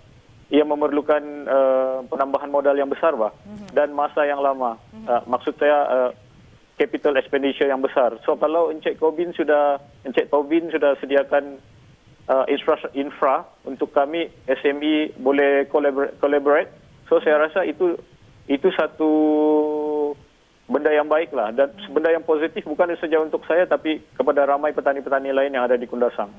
ia 0.46 0.62
memerlukan 0.62 1.22
uh, 1.50 1.98
penambahan 2.06 2.50
modal 2.50 2.78
yang 2.78 2.86
besar 2.86 3.18
bah 3.18 3.34
mm-hmm. 3.34 3.74
dan 3.74 3.90
masa 3.90 4.22
yang 4.30 4.38
lama. 4.38 4.78
Mm-hmm. 4.94 5.06
Uh, 5.10 5.22
maksud 5.26 5.58
saya 5.58 5.78
uh, 5.90 6.10
capital 6.78 7.18
expenditure 7.18 7.66
yang 7.66 7.82
besar. 7.82 8.14
So 8.22 8.38
kalau 8.38 8.70
Encik 8.70 9.02
Kobin 9.02 9.34
sudah 9.34 9.82
Encik 10.06 10.30
Tobin 10.30 10.70
sudah 10.70 10.94
sediakan 11.02 11.58
uh, 12.30 12.46
infra, 12.46 12.78
infra 12.94 13.42
untuk 13.66 13.90
kami 13.90 14.30
SME 14.46 15.18
boleh 15.18 15.66
collaborate, 15.66 16.14
collaborate. 16.22 16.70
So 17.10 17.18
saya 17.18 17.42
rasa 17.42 17.66
itu 17.66 17.98
itu 18.46 18.70
satu 18.78 19.10
benda 20.66 20.90
yang 20.90 21.10
baik 21.10 21.30
lah 21.34 21.50
dan 21.54 21.74
benda 21.90 22.10
yang 22.10 22.26
positif 22.26 22.62
bukan 22.66 22.94
saja 22.98 23.22
untuk 23.22 23.42
saya 23.46 23.66
tapi 23.66 24.02
kepada 24.14 24.46
ramai 24.46 24.74
petani-petani 24.74 25.30
lain 25.30 25.54
yang 25.54 25.66
ada 25.66 25.78
di 25.78 25.90
Kundasang. 25.90 26.30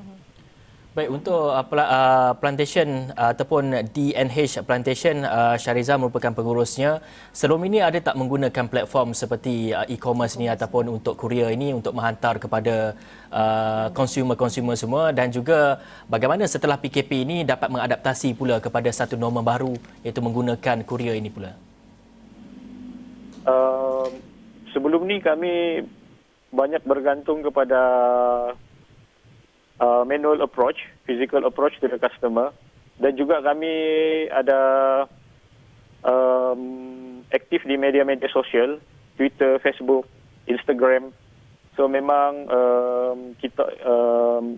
Baik 0.98 1.14
untuk 1.14 1.54
uh, 1.54 1.62
uh, 1.62 2.34
plantation 2.42 3.14
uh, 3.14 3.30
ataupun 3.30 3.86
DNH 3.94 4.66
plantation 4.66 5.22
uh, 5.22 5.54
Syariza 5.54 5.94
merupakan 5.94 6.34
pengurusnya. 6.34 7.06
Sebelum 7.38 7.62
ini 7.70 7.86
ada 7.86 8.02
tak 8.02 8.18
menggunakan 8.18 8.66
platform 8.66 9.14
seperti 9.14 9.78
uh, 9.78 9.86
e-commerce 9.86 10.42
ni 10.42 10.50
ataupun 10.50 10.90
untuk 10.90 11.14
courier 11.14 11.54
ini 11.54 11.70
untuk 11.70 11.94
menghantar 11.94 12.42
kepada 12.42 12.98
uh, 13.30 13.94
consumer-consumer 13.94 14.74
semua 14.74 15.14
dan 15.14 15.30
juga 15.30 15.86
bagaimana 16.10 16.50
setelah 16.50 16.82
PKP 16.82 17.30
ini 17.30 17.38
dapat 17.46 17.70
mengadaptasi 17.70 18.34
pula 18.34 18.58
kepada 18.58 18.90
satu 18.90 19.22
norma 19.22 19.46
baru 19.46 19.78
iaitu 20.02 20.18
menggunakan 20.18 20.82
courier 20.82 21.14
ini 21.14 21.30
pula. 21.30 21.54
Uh, 23.46 24.10
sebelum 24.74 25.06
ni 25.06 25.22
kami 25.22 25.86
banyak 26.50 26.82
bergantung 26.90 27.46
kepada 27.46 27.78
uh, 29.80 30.04
manual 30.06 30.42
approach, 30.42 30.78
physical 31.06 31.46
approach 31.46 31.78
to 31.82 31.88
the 31.88 32.00
customer 32.00 32.54
dan 32.98 33.14
juga 33.14 33.42
kami 33.46 33.74
ada 34.34 34.60
um, 36.02 37.22
aktif 37.30 37.62
di 37.66 37.78
media-media 37.78 38.30
sosial, 38.34 38.82
Twitter, 39.18 39.62
Facebook, 39.62 40.10
Instagram. 40.50 41.14
So 41.78 41.86
memang 41.86 42.50
um, 42.50 43.20
kita 43.38 43.64
um, 43.86 44.58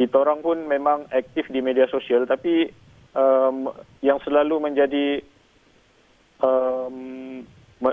kita 0.00 0.14
orang 0.16 0.40
pun 0.40 0.64
memang 0.64 1.06
aktif 1.12 1.46
di 1.52 1.60
media 1.60 1.84
sosial 1.92 2.24
tapi 2.24 2.72
um, 3.12 3.68
yang 4.00 4.16
selalu 4.24 4.58
menjadi 4.64 5.20
um, 6.40 6.96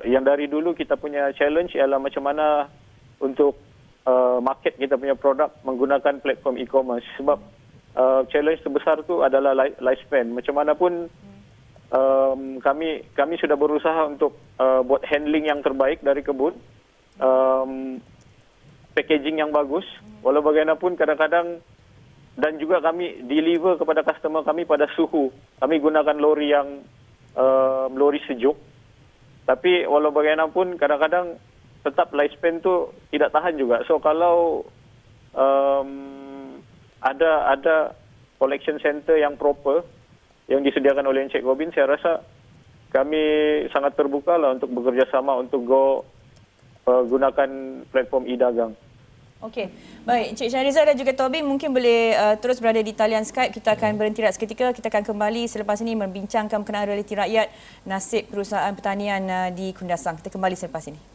yang 0.08 0.24
dari 0.24 0.48
dulu 0.48 0.72
kita 0.72 0.96
punya 0.96 1.36
challenge 1.36 1.76
ialah 1.76 2.00
macam 2.00 2.24
mana 2.24 2.72
untuk 3.20 3.60
uh, 4.06 4.38
market 4.42 4.78
kita 4.78 4.98
punya 4.98 5.14
produk 5.18 5.52
menggunakan 5.66 6.22
platform 6.22 6.58
e-commerce 6.58 7.06
sebab 7.18 7.38
uh, 7.96 8.22
challenge 8.30 8.62
terbesar 8.64 9.04
tu 9.06 9.22
adalah 9.22 9.54
lifespan. 9.58 10.32
Macam 10.32 10.58
mana 10.58 10.74
pun 10.74 11.10
um, 11.92 12.42
kami 12.64 13.06
kami 13.14 13.36
sudah 13.38 13.58
berusaha 13.60 14.08
untuk 14.08 14.38
uh, 14.58 14.82
buat 14.82 15.04
handling 15.06 15.52
yang 15.52 15.60
terbaik 15.62 16.02
dari 16.02 16.24
kebun, 16.24 16.56
um, 17.22 18.00
packaging 18.96 19.44
yang 19.44 19.52
bagus. 19.54 19.86
Walau 20.22 20.46
bagaimanapun 20.46 20.94
kadang-kadang 20.98 21.62
dan 22.38 22.56
juga 22.62 22.80
kami 22.80 23.28
deliver 23.28 23.76
kepada 23.76 24.06
customer 24.08 24.42
kami 24.46 24.64
pada 24.64 24.88
suhu. 24.96 25.34
Kami 25.60 25.76
gunakan 25.82 26.16
lori 26.18 26.48
yang 26.54 26.82
uh, 27.36 27.92
lori 27.92 28.24
sejuk. 28.24 28.56
Tapi 29.42 29.84
walau 29.90 30.14
bagaimanapun 30.14 30.78
kadang-kadang 30.78 31.36
tetap 31.82 32.14
lifespan 32.14 32.62
tu 32.62 32.94
tidak 33.10 33.34
tahan 33.34 33.58
juga. 33.58 33.82
So 33.90 33.98
kalau 33.98 34.66
um, 35.34 35.92
ada 37.02 37.50
ada 37.50 37.76
collection 38.38 38.78
center 38.78 39.18
yang 39.18 39.38
proper 39.38 39.82
yang 40.46 40.62
disediakan 40.62 41.06
oleh 41.10 41.26
Encik 41.26 41.42
Gobin, 41.42 41.74
saya 41.74 41.90
rasa 41.90 42.22
kami 42.92 43.22
sangat 43.72 43.96
terbuka 43.96 44.36
lah 44.36 44.54
untuk 44.54 44.70
bekerjasama 44.76 45.40
untuk 45.40 45.64
go 45.64 45.84
uh, 46.86 47.04
gunakan 47.08 47.50
platform 47.90 48.28
e-dagang. 48.28 48.74
Okey. 49.42 49.74
Baik, 50.06 50.38
Encik 50.38 50.54
Syahriza 50.54 50.86
dan 50.86 50.94
juga 50.94 51.18
Tobin 51.18 51.42
mungkin 51.42 51.74
boleh 51.74 52.14
uh, 52.14 52.36
terus 52.38 52.62
berada 52.62 52.78
di 52.78 52.94
talian 52.94 53.26
Skype. 53.26 53.58
Kita 53.58 53.74
akan 53.74 53.98
berhenti 53.98 54.22
rehat 54.22 54.38
seketika. 54.38 54.70
Kita 54.70 54.94
akan 54.94 55.02
kembali 55.02 55.50
selepas 55.50 55.82
ini 55.82 55.98
membincangkan 55.98 56.62
berkenaan 56.62 56.86
realiti 56.86 57.18
rakyat 57.18 57.50
nasib 57.90 58.30
perusahaan 58.30 58.70
pertanian 58.78 59.26
uh, 59.26 59.50
di 59.50 59.74
Kundasang. 59.74 60.22
Kita 60.22 60.30
kembali 60.30 60.54
selepas 60.54 60.86
ini. 60.94 61.11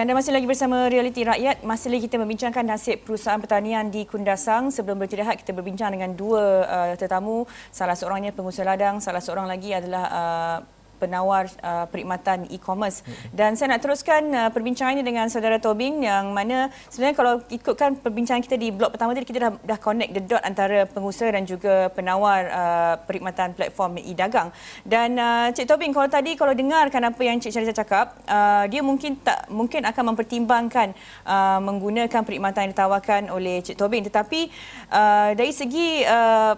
Anda 0.00 0.16
masih 0.16 0.32
lagi 0.32 0.48
bersama 0.48 0.88
Realiti 0.88 1.20
Rakyat. 1.28 1.60
Masih 1.60 1.92
lagi 1.92 2.08
kita 2.08 2.16
membincangkan 2.16 2.64
nasib 2.64 3.04
perusahaan 3.04 3.36
pertanian 3.36 3.92
di 3.92 4.08
Kundasang. 4.08 4.72
Sebelum 4.72 4.96
bertirahat, 4.96 5.44
kita 5.44 5.52
berbincang 5.52 5.92
dengan 5.92 6.16
dua 6.16 6.64
uh, 6.64 6.94
tetamu. 6.96 7.44
Salah 7.68 7.92
seorangnya 7.92 8.32
pengusaha 8.32 8.64
ladang, 8.64 9.04
salah 9.04 9.20
seorang 9.20 9.44
lagi 9.44 9.76
adalah 9.76 10.04
uh, 10.08 10.58
penawar 11.00 11.48
uh, 11.64 11.88
perkhidmatan 11.88 12.52
e-commerce. 12.52 13.00
Dan 13.32 13.56
saya 13.56 13.72
nak 13.72 13.80
teruskan 13.80 14.28
uh, 14.36 14.50
perbincangan 14.52 15.00
ini 15.00 15.04
dengan 15.04 15.32
saudara 15.32 15.56
Tobing 15.56 16.04
yang 16.04 16.36
mana 16.36 16.68
sebenarnya 16.92 17.16
kalau 17.16 17.34
ikutkan 17.48 17.96
perbincangan 17.96 18.44
kita 18.44 18.60
di 18.60 18.68
blog 18.68 18.92
pertama 18.92 19.16
tadi 19.16 19.24
kita 19.24 19.48
dah 19.48 19.52
dah 19.64 19.78
connect 19.80 20.12
the 20.12 20.22
dot 20.22 20.44
antara 20.44 20.84
pengusaha 20.84 21.32
dan 21.32 21.48
juga 21.48 21.88
penawar 21.96 22.40
uh, 22.52 22.94
perkhidmatan 23.08 23.56
platform 23.56 23.96
e-dagang. 24.04 24.52
Dan 24.84 25.16
uh, 25.16 25.48
Cik 25.56 25.64
Tobing 25.64 25.96
kalau 25.96 26.12
tadi 26.12 26.36
kalau 26.36 26.52
dengarkan 26.52 27.08
apa 27.08 27.20
yang 27.24 27.40
Cik 27.40 27.56
Syariza 27.56 27.72
cakap, 27.72 28.20
uh, 28.28 28.68
dia 28.68 28.84
mungkin 28.84 29.16
tak 29.16 29.48
mungkin 29.48 29.88
akan 29.88 30.12
mempertimbangkan 30.12 30.92
uh, 31.24 31.58
menggunakan 31.64 32.20
perkhidmatan 32.20 32.68
yang 32.68 32.72
ditawarkan 32.76 33.22
oleh 33.32 33.64
Cik 33.64 33.80
Tobing 33.80 34.04
tetapi 34.04 34.50
uh, 34.92 35.32
dari 35.32 35.52
segi 35.54 36.04
uh, 36.04 36.52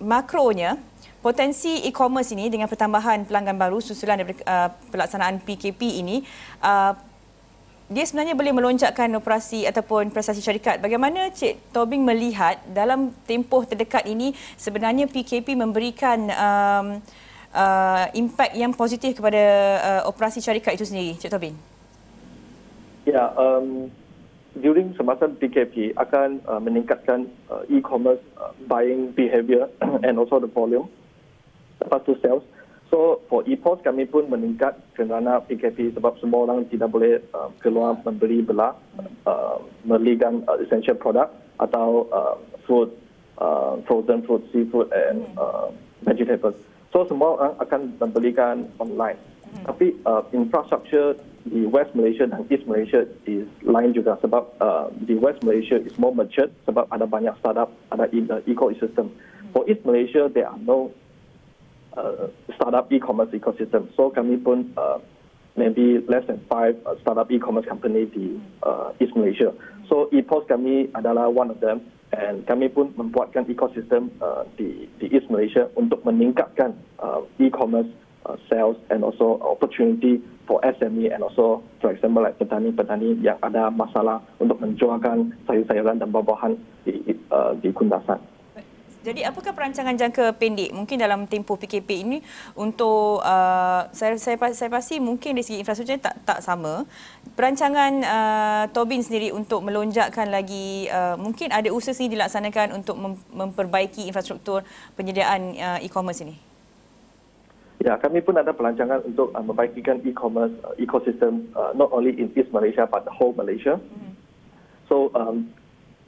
makronya 0.00 0.89
potensi 1.20 1.84
e-commerce 1.84 2.32
ini 2.32 2.48
dengan 2.48 2.66
pertambahan 2.66 3.28
pelanggan 3.28 3.56
baru 3.56 3.78
susulan 3.80 4.20
daripada 4.20 4.40
uh, 4.48 4.68
pelaksanaan 4.88 5.44
PKP 5.44 6.00
ini 6.00 6.24
uh, 6.64 6.96
dia 7.90 8.06
sebenarnya 8.06 8.38
boleh 8.38 8.54
melonjakkan 8.54 9.10
operasi 9.18 9.66
ataupun 9.66 10.14
prestasi 10.14 10.38
syarikat. 10.38 10.78
Bagaimana 10.78 11.26
Cik 11.34 11.74
Tobing 11.74 12.06
melihat 12.06 12.62
dalam 12.70 13.10
tempoh 13.26 13.66
terdekat 13.66 14.06
ini 14.06 14.30
sebenarnya 14.54 15.10
PKP 15.10 15.58
memberikan 15.58 16.30
um, 16.30 16.86
uh, 17.50 18.06
impak 18.14 18.54
yang 18.54 18.70
positif 18.70 19.18
kepada 19.18 19.42
uh, 19.82 20.02
operasi 20.06 20.38
syarikat 20.38 20.78
itu 20.78 20.86
sendiri, 20.86 21.18
Cik 21.18 21.34
Tobing? 21.34 21.58
Ya, 23.10 23.34
um, 23.34 23.90
during 24.54 24.94
semasa 24.94 25.26
PKP 25.26 25.90
akan 25.98 26.38
uh, 26.46 26.62
meningkatkan 26.62 27.26
uh, 27.50 27.66
e-commerce 27.66 28.22
uh, 28.38 28.54
buying 28.70 29.10
behavior 29.18 29.66
and 30.06 30.14
also 30.14 30.38
the 30.38 30.46
volume 30.46 30.86
lepas 31.80 32.00
tu 32.04 32.14
sales. 32.20 32.44
So 32.90 33.22
for 33.30 33.46
EPOS 33.46 33.86
kami 33.86 34.10
pun 34.10 34.26
meningkat 34.26 34.74
kerana 34.98 35.38
PKP 35.46 35.94
sebab 35.94 36.18
semua 36.18 36.50
orang 36.50 36.66
tidak 36.66 36.90
boleh 36.90 37.22
uh, 37.30 37.46
keluar 37.62 37.94
membeli 38.02 38.42
belah 38.42 38.74
uh, 39.30 39.62
membelikan 39.86 40.42
uh, 40.50 40.58
essential 40.58 40.98
product 40.98 41.30
atau 41.62 42.10
uh, 42.10 42.34
food, 42.66 42.90
uh, 43.38 43.78
frozen 43.86 44.26
food, 44.26 44.42
seafood 44.50 44.90
and 44.90 45.22
uh, 45.38 45.70
vegetables. 46.02 46.58
So 46.90 47.06
semua 47.06 47.38
orang 47.38 47.52
akan 47.62 47.80
membelikan 48.02 48.66
online. 48.82 49.22
Hmm. 49.46 49.70
Tapi 49.70 49.94
uh, 50.02 50.26
infrastructure 50.34 51.14
di 51.46 51.64
West 51.70 51.94
Malaysia 51.94 52.26
dan 52.26 52.42
East 52.50 52.66
Malaysia 52.66 53.06
is 53.24 53.46
lain 53.62 53.94
juga 53.94 54.18
sebab 54.18 54.50
uh, 54.58 54.90
di 55.06 55.14
West 55.14 55.46
Malaysia 55.46 55.78
is 55.78 55.94
more 55.96 56.12
mature 56.12 56.50
sebab 56.66 56.90
ada 56.90 57.06
banyak 57.06 57.32
startup, 57.38 57.70
ada 57.94 58.10
in 58.10 58.26
the 58.26 58.42
ecosystem. 58.50 59.14
For 59.54 59.62
East 59.70 59.86
Malaysia, 59.86 60.26
there 60.30 60.46
are 60.46 60.60
no 60.62 60.90
uh, 61.96 62.28
startup 62.54 62.92
e-commerce 62.92 63.30
ecosystem. 63.34 63.88
So 63.96 64.10
kami 64.10 64.36
pun 64.38 64.72
uh, 64.76 64.98
maybe 65.56 66.00
less 66.06 66.26
than 66.26 66.40
five 66.48 66.78
uh, 66.86 66.94
startup 67.02 67.30
e-commerce 67.30 67.66
company 67.66 68.06
di 68.06 68.38
uh, 68.62 68.92
East 69.00 69.16
Malaysia. 69.16 69.50
So 69.90 70.06
EPOS 70.14 70.46
kami 70.46 70.88
adalah 70.94 71.26
one 71.30 71.50
of 71.50 71.58
them 71.58 71.82
and 72.14 72.46
kami 72.46 72.70
pun 72.70 72.94
membuatkan 72.94 73.46
ecosystem 73.50 74.10
uh, 74.22 74.46
di, 74.54 74.86
di 75.02 75.10
East 75.10 75.30
Malaysia 75.30 75.66
untuk 75.74 76.02
meningkatkan 76.06 76.74
uh, 77.02 77.22
e-commerce 77.42 77.90
uh, 78.26 78.38
sales 78.46 78.78
and 78.90 79.02
also 79.02 79.38
opportunity 79.42 80.22
for 80.46 80.62
SME 80.62 81.10
and 81.10 81.22
also 81.22 81.62
for 81.82 81.90
example 81.94 82.22
like 82.22 82.38
petani-petani 82.38 83.18
yang 83.22 83.38
ada 83.42 83.70
masalah 83.70 84.22
untuk 84.42 84.58
menjualkan 84.58 85.34
sayur-sayuran 85.46 86.02
dan 86.02 86.10
buah-buahan 86.10 86.54
di, 86.86 87.14
uh, 87.30 87.54
di 87.58 87.70
Kundasan. 87.70 88.18
Jadi 89.00 89.24
apakah 89.24 89.56
perancangan 89.56 89.96
jangka 89.96 90.36
pendek 90.36 90.76
mungkin 90.76 91.00
dalam 91.00 91.24
tempoh 91.24 91.56
PKP 91.56 91.88
ini 92.04 92.18
untuk 92.52 93.24
uh, 93.24 93.88
saya, 93.96 94.20
saya 94.20 94.36
saya 94.52 94.68
pasti 94.68 95.00
mungkin 95.00 95.40
dari 95.40 95.44
segi 95.44 95.64
infrastruktur 95.64 95.96
tak 95.96 96.20
tak 96.28 96.38
sama. 96.44 96.84
Perancangan 97.32 97.92
uh, 98.04 98.64
Tobin 98.76 99.00
sendiri 99.00 99.32
untuk 99.32 99.64
melonjakkan 99.64 100.28
lagi 100.28 100.84
uh, 100.92 101.16
mungkin 101.16 101.48
ada 101.48 101.72
usaha 101.72 101.96
ini 101.96 102.12
dilaksanakan 102.12 102.76
untuk 102.76 102.96
mem- 103.00 103.24
memperbaiki 103.32 104.04
infrastruktur 104.04 104.60
penyediaan 105.00 105.56
uh, 105.56 105.78
e-commerce 105.80 106.20
ini. 106.20 106.36
Ya, 107.80 107.96
kami 107.96 108.20
pun 108.20 108.36
ada 108.36 108.52
perancangan 108.52 109.00
untuk 109.08 109.32
uh, 109.32 109.40
membaikkan 109.40 110.04
e-commerce 110.04 110.52
uh, 110.60 110.76
ecosystem 110.76 111.48
uh, 111.56 111.72
not 111.72 111.88
only 111.96 112.12
in 112.12 112.28
East 112.36 112.52
Malaysia 112.52 112.84
but 112.84 113.08
the 113.08 113.14
whole 113.16 113.32
Malaysia. 113.32 113.80
Mm-hmm. 113.80 114.12
So 114.92 115.08
um, 115.16 115.48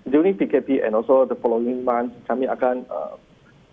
during 0.08 0.34
PKP 0.34 0.84
and 0.84 0.94
also 0.94 1.24
the 1.24 1.34
following 1.38 1.84
months, 1.84 2.14
kami 2.26 2.50
akan 2.50 2.86
uh, 2.90 3.14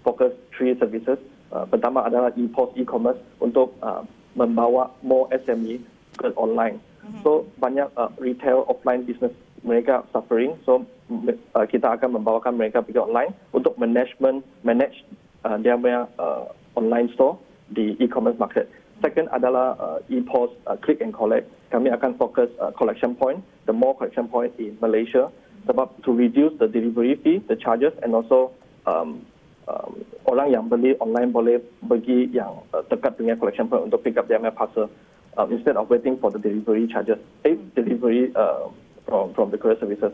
fokus 0.05 0.33
three 0.53 0.77
services. 0.77 1.17
Uh, 1.49 1.65
pertama 1.65 2.05
adalah 2.05 2.29
e-post 2.37 2.77
e-commerce 2.77 3.17
untuk 3.41 3.73
uh, 3.81 4.05
membawa 4.37 4.93
more 5.01 5.25
SME 5.33 5.81
ke 6.21 6.29
online. 6.37 6.77
Mm-hmm. 7.01 7.25
So 7.25 7.49
banyak 7.57 7.89
uh, 7.97 8.13
retail 8.21 8.69
offline 8.69 9.09
business 9.09 9.33
mereka 9.65 10.05
suffering. 10.13 10.53
So 10.69 10.85
uh, 11.09 11.65
kita 11.65 11.97
akan 11.97 12.21
membawakan 12.21 12.53
mereka 12.61 12.85
pergi 12.85 13.01
online 13.01 13.33
untuk 13.49 13.73
management 13.81 14.45
manage 14.61 15.01
uh, 15.43 15.57
dia 15.57 15.73
punya 15.73 16.05
uh, 16.21 16.53
online 16.77 17.09
store 17.17 17.41
di 17.73 17.97
e-commerce 17.97 18.37
market. 18.37 18.69
Second 18.99 19.31
adalah 19.31 19.79
uh, 19.79 19.99
e-post 20.11 20.53
uh, 20.67 20.75
click 20.77 20.99
and 20.99 21.15
collect. 21.15 21.47
Kami 21.71 21.87
akan 21.89 22.19
fokus 22.19 22.51
uh, 22.59 22.69
collection 22.75 23.15
point, 23.15 23.39
the 23.65 23.73
more 23.73 23.95
collection 23.95 24.27
point 24.27 24.51
in 24.59 24.75
Malaysia 24.83 25.31
sebab 25.69 26.01
to 26.01 26.09
reduce 26.09 26.57
the 26.57 26.65
delivery 26.65 27.13
fee, 27.21 27.37
the 27.45 27.53
charges 27.53 27.93
and 28.01 28.17
also 28.17 28.49
um, 28.89 29.21
um, 29.69 30.01
orang 30.25 30.49
yang 30.49 30.65
beli 30.65 30.97
online 30.97 31.29
boleh 31.29 31.61
pergi 31.85 32.25
yang 32.33 32.65
uh, 32.73 32.81
dekat 32.89 33.21
dengan 33.21 33.37
collection 33.37 33.69
point 33.69 33.85
untuk 33.85 34.01
pick 34.01 34.17
up 34.17 34.25
their 34.25 34.41
parcel 34.49 34.89
um, 35.37 35.45
instead 35.53 35.77
of 35.77 35.85
waiting 35.93 36.17
for 36.17 36.33
the 36.33 36.41
delivery 36.41 36.89
charges, 36.89 37.21
eh, 37.45 37.53
delivery 37.77 38.33
uh, 38.33 38.65
from 39.05 39.29
from 39.37 39.53
the 39.53 39.61
courier 39.61 39.77
services. 39.77 40.09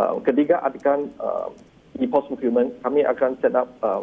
Uh, 0.00 0.16
ketiga 0.24 0.64
akan 0.64 1.12
uh, 1.20 1.52
e-post 2.00 2.32
procurement, 2.32 2.72
kami 2.80 3.04
akan 3.04 3.36
set 3.44 3.52
up, 3.52 3.68
uh, 3.84 4.02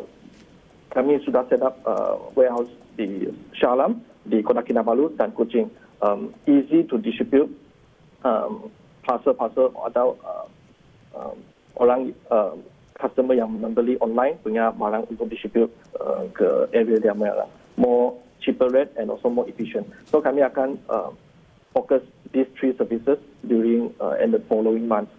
kami 0.93 1.17
sudah 1.25 1.43
set 1.49 1.65
up 1.65 1.81
uh, 1.83 2.15
warehouse 2.37 2.69
di 2.95 3.25
Shah 3.57 3.73
Alam, 3.73 4.05
di 4.23 4.45
Kota 4.45 4.61
Kinabalu 4.61 5.17
dan 5.17 5.33
Kuching. 5.33 5.67
Um, 6.01 6.33
easy 6.49 6.81
to 6.87 6.97
distribute 6.97 7.51
um, 8.25 8.71
parcel-parcel 9.05 9.69
atau 9.85 10.17
uh, 10.23 10.45
uh, 11.15 11.33
orang 11.79 12.11
uh, 12.29 12.55
customer 12.97 13.33
yang 13.33 13.49
membeli 13.49 13.97
online 13.97 14.37
punya 14.45 14.69
barang 14.75 15.09
untuk 15.09 15.31
distribute 15.31 15.71
uh, 15.97 16.27
ke 16.35 16.69
area 16.75 17.01
dia 17.01 17.15
mereka 17.17 17.49
more 17.79 18.13
cheaper 18.41 18.69
rate 18.69 18.93
and 18.97 19.09
also 19.09 19.29
more 19.29 19.47
efficient. 19.49 19.85
So 20.09 20.21
kami 20.21 20.41
akan 20.41 20.77
uh, 20.89 21.13
focus 21.73 22.01
these 22.33 22.49
three 22.57 22.75
services 22.77 23.17
during 23.45 23.93
uh, 24.01 24.17
and 24.17 24.33
the 24.33 24.41
following 24.49 24.89
months. 24.89 25.13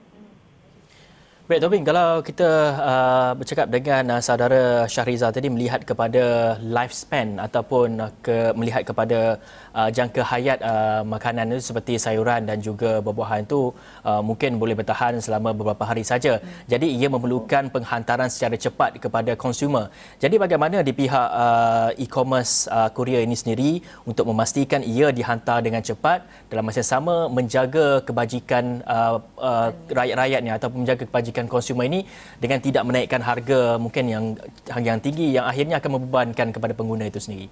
Baik, 1.43 1.59
Tobing, 1.59 1.83
kalau 1.83 2.23
kita 2.23 2.51
uh, 2.79 3.31
bercakap 3.35 3.67
dengan 3.67 4.15
uh, 4.15 4.23
saudara 4.23 4.87
Syahriza 4.87 5.27
tadi 5.35 5.51
melihat 5.51 5.83
kepada 5.83 6.55
lifespan 6.63 7.35
ataupun 7.35 7.99
uh, 7.99 8.15
ke, 8.23 8.55
melihat 8.55 8.87
kepada 8.87 9.43
uh, 9.75 9.91
jangka 9.91 10.23
hayat 10.23 10.63
uh, 10.63 11.03
makanan 11.03 11.59
itu 11.59 11.75
seperti 11.75 11.99
sayuran 11.99 12.47
dan 12.47 12.63
juga 12.63 13.03
buah-buahan 13.03 13.43
itu 13.43 13.75
uh, 14.07 14.23
mungkin 14.23 14.63
boleh 14.63 14.79
bertahan 14.79 15.19
selama 15.19 15.51
beberapa 15.51 15.83
hari 15.83 16.07
saja. 16.07 16.39
Hmm. 16.39 16.47
Jadi 16.71 16.95
ia 16.95 17.11
memerlukan 17.11 17.75
penghantaran 17.75 18.31
secara 18.31 18.55
cepat 18.55 19.03
kepada 19.03 19.35
konsumer. 19.35 19.91
Jadi 20.23 20.39
bagaimana 20.39 20.87
di 20.87 20.95
pihak 20.95 21.27
uh, 21.27 21.91
e-commerce 21.99 22.71
uh, 22.71 22.87
Korea 22.95 23.19
ini 23.19 23.35
sendiri 23.35 23.83
untuk 24.07 24.31
memastikan 24.31 24.79
ia 24.87 25.11
dihantar 25.11 25.59
dengan 25.59 25.83
cepat 25.83 26.23
dalam 26.47 26.63
masa 26.63 26.87
yang 26.87 26.91
sama 26.95 27.27
menjaga 27.27 27.99
kebajikan 28.07 28.79
uh, 28.87 29.19
uh, 29.43 29.75
rakyat-rakyatnya 29.91 30.55
ataupun 30.55 30.87
menjaga 30.87 31.03
kebajikan 31.11 31.42
memberikan 31.43 31.51
konsumer 31.51 31.87
ini 31.91 32.07
dengan 32.39 32.59
tidak 32.63 32.83
menaikkan 32.87 33.23
harga 33.23 33.77
mungkin 33.79 34.05
yang 34.07 34.25
yang 34.79 34.99
tinggi 35.03 35.35
yang 35.35 35.47
akhirnya 35.47 35.83
akan 35.83 35.99
membebankan 35.99 36.55
kepada 36.55 36.73
pengguna 36.75 37.11
itu 37.11 37.19
sendiri. 37.19 37.47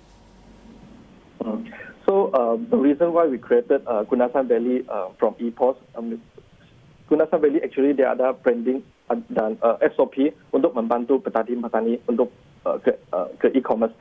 Hmm. 1.43 1.67
So 2.07 2.31
uh, 2.35 2.55
the 2.59 2.79
reason 2.79 3.11
why 3.15 3.27
we 3.27 3.39
created 3.39 3.83
uh, 3.87 4.07
Gunasan 4.07 4.47
Valley 4.47 4.87
uh, 4.91 5.11
from 5.19 5.35
EPOS, 5.39 5.79
um, 5.95 6.19
Gunasan 7.11 7.39
Valley 7.43 7.61
actually 7.63 7.95
dia 7.95 8.15
ada 8.15 8.35
branding 8.35 8.83
uh, 9.11 9.19
dan 9.31 9.59
uh, 9.63 9.79
SOP 9.95 10.35
untuk 10.55 10.75
membantu 10.75 11.19
petani-petani 11.23 12.03
untuk 12.07 12.31
uh, 12.67 12.79
ke, 12.83 12.95
uh, 13.15 13.31
ke 13.39 13.51
e-commerce. 13.55 13.95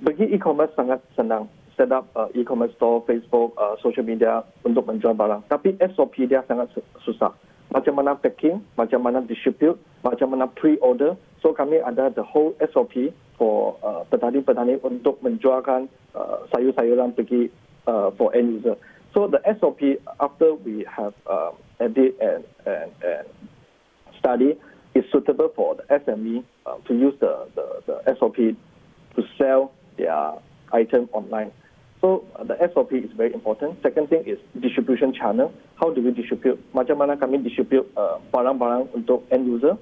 Bagi 0.00 0.32
e-commerce 0.32 0.72
sangat 0.76 1.04
senang 1.12 1.48
set 1.76 1.92
up 1.92 2.08
uh, 2.12 2.28
e-commerce 2.36 2.72
store, 2.76 3.04
Facebook, 3.08 3.56
uh, 3.56 3.76
social 3.80 4.04
media 4.04 4.44
untuk 4.64 4.84
menjual 4.84 5.16
barang. 5.16 5.48
Tapi 5.48 5.80
SOP 5.96 6.28
dia 6.28 6.44
sangat 6.44 6.72
susah. 7.00 7.32
Macam 7.70 8.02
mana 8.02 8.18
packing, 8.18 8.62
macam 8.74 9.06
mana 9.06 9.22
distribute, 9.22 9.78
macam 10.02 10.34
mana 10.34 10.50
pre-order. 10.50 11.14
So 11.38 11.54
kami 11.54 11.78
ada 11.78 12.10
the 12.10 12.26
whole 12.26 12.52
SOP 12.74 13.14
for 13.38 13.78
uh, 13.80 14.02
petani-petani 14.10 14.82
untuk 14.82 15.22
menjualkan 15.22 15.86
uh, 16.12 16.44
sayur-sayuran 16.50 17.14
pergi 17.14 17.48
uh, 17.86 18.10
for 18.18 18.34
end 18.34 18.60
user. 18.60 18.76
So 19.14 19.26
the 19.26 19.40
SOP 19.58 20.02
after 20.20 20.54
we 20.54 20.86
have 20.86 21.14
uh, 21.26 21.50
edit 21.80 22.18
and, 22.20 22.44
and, 22.66 22.90
and 23.02 23.26
study 24.18 24.58
is 24.94 25.04
suitable 25.10 25.50
for 25.54 25.76
the 25.76 25.84
SME 25.88 26.44
uh, 26.66 26.76
to 26.86 26.94
use 26.94 27.14
the, 27.20 27.48
the, 27.54 27.82
the 27.86 28.16
SOP 28.18 28.36
to 28.36 29.20
sell 29.38 29.72
their 29.96 30.34
item 30.72 31.08
online. 31.12 31.50
So 32.00 32.24
uh, 32.36 32.44
the 32.44 32.56
SOP 32.72 32.92
is 32.92 33.10
very 33.16 33.32
important. 33.32 33.82
Second 33.82 34.08
thing 34.08 34.24
is 34.26 34.38
distribution 34.60 35.12
channel. 35.12 35.52
How 35.80 35.88
do 35.88 36.04
we 36.04 36.12
distribute? 36.12 36.60
Macam 36.76 37.00
mana 37.00 37.16
kami 37.16 37.40
distribute 37.40 37.88
uh, 37.96 38.20
barang-barang 38.28 38.92
untuk 38.92 39.24
end 39.32 39.48
user 39.48 39.80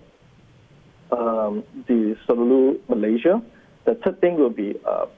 um, 1.11 1.66
di 1.90 2.14
seluruh 2.22 2.78
Malaysia. 2.87 3.42
The 3.82 3.98
third 3.98 4.22
thing 4.22 4.38
will 4.38 4.54
be 4.54 4.78
uh, 4.87 5.11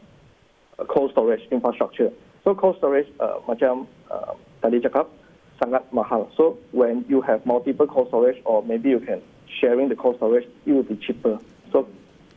cold 0.88 1.12
storage 1.12 1.44
infrastructure. 1.52 2.08
So 2.48 2.56
cold 2.56 2.80
storage 2.80 3.12
uh, 3.20 3.44
macam 3.44 3.84
uh, 4.08 4.32
tadi 4.64 4.80
cakap 4.80 5.12
sangat 5.60 5.84
mahal. 5.92 6.32
So 6.32 6.56
when 6.72 7.04
you 7.12 7.20
have 7.28 7.44
multiple 7.44 7.84
cold 7.84 8.08
storage 8.08 8.40
or 8.48 8.64
maybe 8.64 8.88
you 8.88 9.04
can 9.04 9.20
sharing 9.60 9.92
the 9.92 9.98
cold 10.00 10.16
storage, 10.16 10.48
it 10.64 10.72
will 10.72 10.88
be 10.88 10.96
cheaper. 10.96 11.36
So 11.68 11.84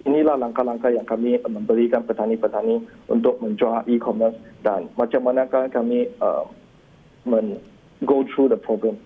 inilah 0.03 0.35
langkah-langkah 0.35 0.91
yang 0.91 1.07
kami 1.07 1.39
memberikan 1.47 2.03
petani-petani 2.03 2.83
untuk 3.07 3.39
menjual 3.39 3.87
e-commerce 3.87 4.35
dan 4.67 4.91
macam 4.99 5.31
manakah 5.31 5.71
kami 5.71 6.11
uh, 6.19 6.43
go 8.05 8.23
through 8.23 8.51
the 8.51 8.59
problem. 8.59 8.99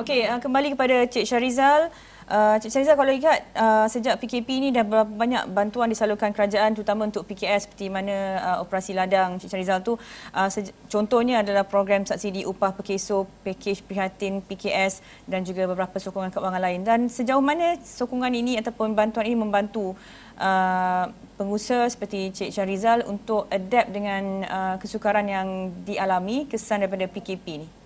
Okey, 0.00 0.24
uh, 0.24 0.40
kembali 0.40 0.78
kepada 0.78 1.04
Cik 1.04 1.28
Syarizal. 1.28 1.92
Uh, 2.30 2.56
Cik 2.62 2.70
Syarizal, 2.72 2.94
kalau 2.94 3.10
lihat 3.10 3.42
uh, 3.58 3.90
sejak 3.90 4.22
PKP 4.22 4.48
ini 4.62 4.68
dah 4.70 4.86
berapa 4.86 5.04
banyak 5.04 5.50
bantuan 5.50 5.90
disalurkan 5.90 6.30
kerajaan 6.30 6.78
terutama 6.78 7.10
untuk 7.10 7.26
PKS 7.26 7.66
seperti 7.66 7.90
mana 7.90 8.38
uh, 8.38 8.56
operasi 8.62 8.94
ladang 8.94 9.36
Cik 9.42 9.50
Syarizal 9.50 9.82
tu 9.82 9.98
uh, 10.32 10.48
contohnya 10.86 11.42
adalah 11.42 11.66
program 11.66 12.06
subsidi 12.06 12.46
upah 12.46 12.72
pekeso, 12.78 13.26
pakej 13.42 13.82
prihatin 13.82 14.40
PKS 14.46 15.02
dan 15.26 15.42
juga 15.42 15.66
beberapa 15.66 15.98
sokongan 15.98 16.30
keuangan 16.30 16.62
lain. 16.62 16.80
Dan 16.86 17.10
sejauh 17.10 17.42
mana 17.42 17.74
sokongan 17.82 18.30
ini 18.30 18.62
ataupun 18.62 18.94
bantuan 18.94 19.26
ini 19.26 19.36
membantu 19.36 19.98
uh, 20.38 21.10
pengusaha 21.34 21.90
seperti 21.90 22.30
Cik 22.30 22.54
Syarizal 22.54 23.10
untuk 23.10 23.50
adapt 23.50 23.90
dengan 23.90 24.22
uh, 24.46 24.74
kesukaran 24.78 25.26
yang 25.26 25.74
dialami 25.82 26.46
kesan 26.46 26.86
daripada 26.86 27.10
PKP 27.10 27.46
ini? 27.58 27.79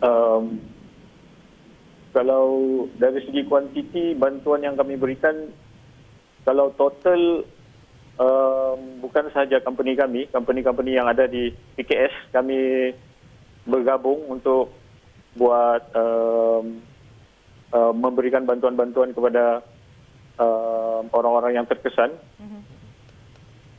Um, 0.00 0.44
kalau 2.10 2.46
dari 2.98 3.22
segi 3.22 3.46
kuantiti 3.46 4.18
bantuan 4.18 4.66
yang 4.66 4.74
kami 4.74 4.98
berikan 4.98 5.52
kalau 6.42 6.74
total 6.74 7.46
um, 8.18 8.78
bukan 9.04 9.30
sahaja 9.30 9.62
company 9.62 9.94
kami 9.94 10.26
company-company 10.32 10.98
yang 10.98 11.06
ada 11.06 11.30
di 11.30 11.54
PKS 11.78 12.34
kami 12.34 12.90
bergabung 13.68 14.26
untuk 14.26 14.74
buat 15.38 15.82
um, 15.94 16.82
uh, 17.70 17.92
memberikan 17.94 18.42
bantuan-bantuan 18.42 19.14
kepada 19.14 19.62
um, 20.40 21.06
orang-orang 21.14 21.62
yang 21.62 21.66
terkesan 21.70 22.10
mm-hmm. 22.40 22.62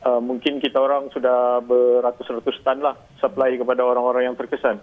uh, 0.08 0.20
mungkin 0.24 0.56
kita 0.62 0.80
orang 0.80 1.12
sudah 1.12 1.60
beratus-ratus 1.60 2.56
tan 2.64 2.80
lah 2.80 2.96
supply 3.20 3.52
kepada 3.60 3.84
orang-orang 3.84 4.32
yang 4.32 4.36
terkesan 4.38 4.80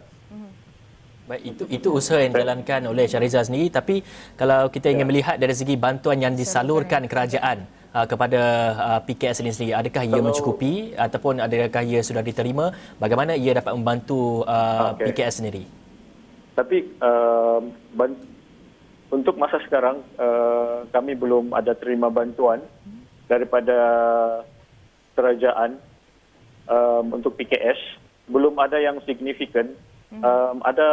Baik, 1.29 1.43
itu 1.45 1.63
itu 1.69 1.87
usaha 1.93 2.17
yang 2.17 2.33
dijalankan 2.33 2.89
oleh 2.89 3.05
Syahrizal 3.05 3.45
sendiri. 3.45 3.69
Tapi 3.69 4.01
kalau 4.33 4.65
kita 4.73 4.89
ingin 4.89 5.05
ya. 5.05 5.09
melihat 5.13 5.35
dari 5.37 5.53
segi 5.53 5.77
bantuan 5.77 6.17
yang 6.17 6.33
disalurkan 6.33 7.05
kerajaan 7.05 7.69
uh, 7.93 8.09
kepada 8.09 8.41
uh, 8.73 8.99
PKS 9.05 9.45
ini 9.45 9.53
sendiri 9.53 9.73
adakah 9.77 10.09
ia 10.09 10.17
kalau, 10.17 10.25
mencukupi 10.25 10.97
ataupun 10.97 11.37
adakah 11.37 11.85
ia 11.85 12.01
sudah 12.01 12.25
diterima? 12.25 12.73
Bagaimana 12.97 13.37
ia 13.37 13.53
dapat 13.53 13.77
membantu 13.77 14.41
uh, 14.49 14.97
okay. 14.97 15.13
PKS 15.13 15.37
sendiri? 15.37 15.69
Tapi 16.57 16.97
uh, 16.97 17.61
untuk 19.13 19.37
masa 19.37 19.61
sekarang 19.61 20.01
uh, 20.17 20.89
kami 20.89 21.13
belum 21.13 21.53
ada 21.53 21.77
terima 21.77 22.09
bantuan 22.09 22.57
daripada 23.29 23.77
kerajaan 25.13 25.77
um, 26.65 27.21
untuk 27.21 27.37
PKS 27.37 27.77
belum 28.33 28.57
ada 28.57 28.81
yang 28.81 28.97
signifikan 29.05 29.77
Hmm. 30.09 30.25
um, 30.25 30.57
ada 30.65 30.89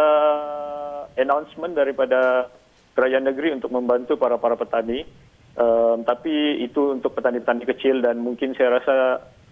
announcement 1.17 1.73
daripada 1.73 2.53
kerajaan 2.93 3.25
negeri 3.25 3.57
untuk 3.57 3.73
membantu 3.73 4.21
para 4.21 4.37
para 4.37 4.61
petani 4.61 5.09
um, 5.57 6.05
tapi 6.05 6.61
itu 6.61 6.97
untuk 6.97 7.17
petani-petani 7.17 7.65
kecil 7.65 8.05
dan 8.05 8.21
mungkin 8.21 8.53
saya 8.55 8.79
rasa 8.81 8.97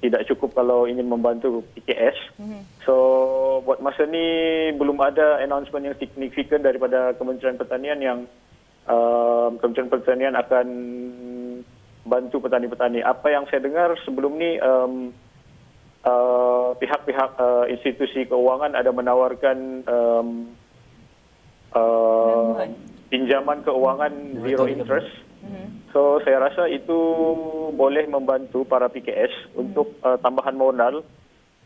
tidak 0.04 0.28
cukup 0.28 0.52
kalau 0.52 0.84
ingin 0.84 1.08
membantu 1.08 1.64
PKS. 1.72 2.36
Mm-hmm. 2.36 2.62
So 2.84 2.94
buat 3.64 3.80
masa 3.80 4.04
ni 4.04 4.68
belum 4.76 5.00
ada 5.00 5.40
announcement 5.40 5.80
yang 5.80 5.96
signifikan 5.96 6.60
daripada 6.60 7.16
Kementerian 7.16 7.56
Pertanian 7.56 7.98
yang 8.04 8.18
um, 8.84 9.56
Kementerian 9.56 9.88
Pertanian 9.88 10.34
akan 10.36 10.66
bantu 12.04 12.36
petani-petani. 12.44 13.00
Apa 13.00 13.32
yang 13.32 13.48
saya 13.48 13.64
dengar 13.64 13.96
sebelum 14.04 14.36
ni 14.36 14.60
um, 14.60 15.16
Uh, 16.04 16.43
pihak-pihak 16.76 17.30
uh, 17.38 17.64
institusi 17.70 18.26
keuangan 18.26 18.74
ada 18.74 18.90
menawarkan 18.90 19.82
um, 19.86 20.28
uh, 21.74 22.62
pinjaman 23.08 23.62
keuangan 23.62 24.12
zero 24.42 24.66
interest. 24.66 25.10
Mm-hmm. 25.44 25.68
So 25.94 26.18
saya 26.24 26.42
rasa 26.50 26.66
itu 26.70 26.98
boleh 27.74 28.08
membantu 28.10 28.66
para 28.66 28.90
PKS 28.90 29.30
mm-hmm. 29.30 29.60
untuk 29.60 29.94
uh, 30.02 30.18
tambahan 30.18 30.56
modal. 30.58 31.06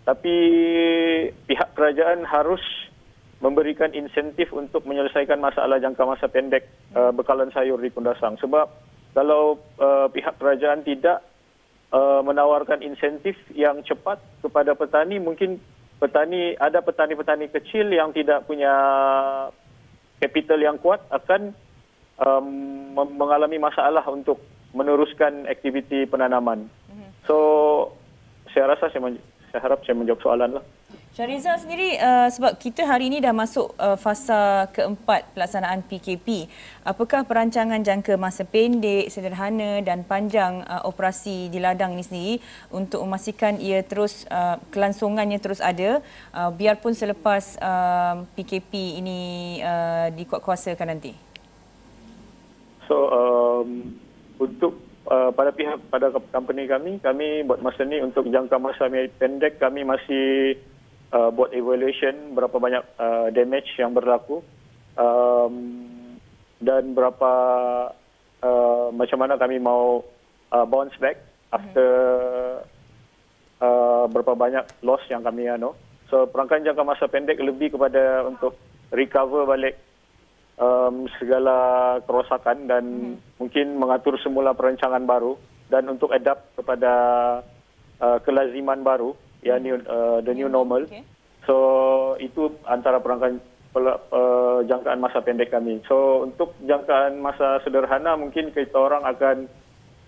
Tapi 0.09 0.35
pihak 1.45 1.77
kerajaan 1.77 2.25
harus 2.25 2.65
memberikan 3.39 3.93
insentif 3.95 4.51
untuk 4.51 4.83
menyelesaikan 4.89 5.39
masalah 5.39 5.79
jangka 5.79 6.03
masa 6.03 6.27
pendek 6.27 6.67
uh, 6.97 7.13
bekalan 7.15 7.53
sayur 7.55 7.79
di 7.79 7.93
Kundasang. 7.93 8.41
Sebab 8.41 8.67
kalau 9.15 9.61
uh, 9.79 10.09
pihak 10.11 10.41
kerajaan 10.41 10.83
tidak 10.83 11.23
uh, 11.93 12.21
menawarkan 12.25 12.85
insentif 12.85 13.37
yang 13.53 13.81
cepat 13.85 14.21
kepada 14.45 14.75
petani 14.75 15.21
mungkin 15.21 15.61
petani 15.99 16.55
ada 16.57 16.79
petani-petani 16.81 17.51
kecil 17.51 17.91
yang 17.91 18.15
tidak 18.15 18.47
punya 18.47 18.73
capital 20.23 20.59
yang 20.59 20.79
kuat 20.79 21.03
akan 21.11 21.55
um, 22.19 22.47
mengalami 22.95 23.59
masalah 23.59 24.03
untuk 24.07 24.39
meneruskan 24.75 25.49
aktiviti 25.49 26.05
penanaman. 26.07 26.69
Mhm. 26.91 27.07
So 27.27 27.37
saya 28.55 28.75
rasa 28.75 28.91
saya, 28.93 29.19
saya 29.51 29.61
harap 29.65 29.81
saya 29.85 29.97
menjawab 29.97 30.21
soalan 30.23 30.51
lah. 30.61 30.65
Syariza 31.19 31.59
sendiri 31.59 31.99
uh, 31.99 32.31
sebab 32.31 32.63
kita 32.63 32.87
hari 32.87 33.11
ini 33.11 33.19
dah 33.19 33.35
masuk 33.35 33.75
uh, 33.75 33.99
fasa 33.99 34.71
keempat 34.71 35.27
pelaksanaan 35.35 35.83
PKP. 35.83 36.47
Apakah 36.87 37.27
perancangan 37.27 37.83
jangka 37.83 38.15
masa 38.15 38.47
pendek, 38.47 39.11
sederhana 39.11 39.83
dan 39.83 40.07
panjang 40.07 40.63
uh, 40.63 40.87
operasi 40.87 41.51
di 41.51 41.59
ladang 41.59 41.99
ini 41.99 42.05
sendiri 42.07 42.35
untuk 42.71 43.03
memastikan 43.03 43.59
ia 43.59 43.83
terus 43.83 44.31
uh, 44.31 44.63
kelangsungannya 44.71 45.43
terus 45.43 45.59
ada 45.59 45.99
uh, 46.31 46.55
biarpun 46.55 46.95
selepas 46.95 47.59
uh, 47.59 48.23
PKP 48.39 49.03
ini 49.03 49.21
uh, 49.59 50.15
dikuatkuasakan 50.15 50.87
nanti? 50.87 51.19
So 52.87 53.11
um, 53.11 53.97
untuk 54.39 54.88
uh, 55.09 55.31
pada 55.33 55.51
pihak 55.51 55.89
pada 55.89 56.13
company 56.31 56.69
kami, 56.69 57.01
kami 57.01 57.43
buat 57.43 57.65
masa 57.65 57.85
ini 57.89 58.05
untuk 58.05 58.29
jangka 58.29 58.57
masa 58.61 58.87
pendek 58.89 59.57
kami 59.59 59.83
masih 59.83 60.57
uh, 61.13 61.33
buat 61.33 61.51
evaluation 61.57 62.37
berapa 62.37 62.57
banyak 62.57 62.85
uh, 63.01 63.29
damage 63.33 63.69
yang 63.81 63.97
berlaku 63.97 64.45
um, 64.95 65.85
dan 66.61 66.93
berapa 66.93 67.33
uh, 68.45 68.89
macam 68.93 69.19
mana 69.19 69.35
kami 69.41 69.57
mau 69.59 70.05
uh, 70.53 70.67
bounce 70.69 70.95
back 71.01 71.17
after 71.51 71.91
uh, 73.65 74.05
berapa 74.11 74.37
banyak 74.37 74.65
loss 74.85 75.03
yang 75.09 75.25
kami 75.25 75.49
ano. 75.49 75.75
So 76.09 76.25
perangkat 76.29 76.65
jangka 76.65 76.85
masa 76.85 77.05
pendek 77.09 77.41
lebih 77.41 77.77
kepada 77.77 78.25
untuk 78.25 78.57
recover 78.93 79.45
balik 79.45 79.77
um, 80.59 81.07
segala 81.17 81.57
kerosakan 82.05 82.69
dan 82.69 82.85
hmm. 82.85 83.39
mungkin 83.41 83.79
mengatur 83.79 84.19
semula 84.21 84.53
perancangan 84.53 85.03
baru 85.07 85.39
dan 85.71 85.87
untuk 85.89 86.13
adapt 86.13 86.55
kepada 86.59 86.93
uh, 88.03 88.19
kelaziman 88.27 88.83
baru 88.83 89.15
ya 89.41 89.57
new, 89.57 89.79
uh, 89.87 90.19
the 90.21 90.35
new 90.35 90.51
normal. 90.51 90.85
Okay. 90.85 91.07
So 91.47 91.57
itu 92.21 92.53
antara 92.69 93.01
perangkat 93.01 93.41
uh, 93.75 94.61
jangkaan 94.67 95.01
masa 95.01 95.25
pendek 95.25 95.49
kami. 95.49 95.81
So 95.89 96.29
untuk 96.29 96.59
jangkaan 96.61 97.23
masa 97.23 97.63
sederhana 97.65 98.19
mungkin 98.19 98.53
kita 98.53 98.77
orang 98.77 99.07
akan 99.07 99.49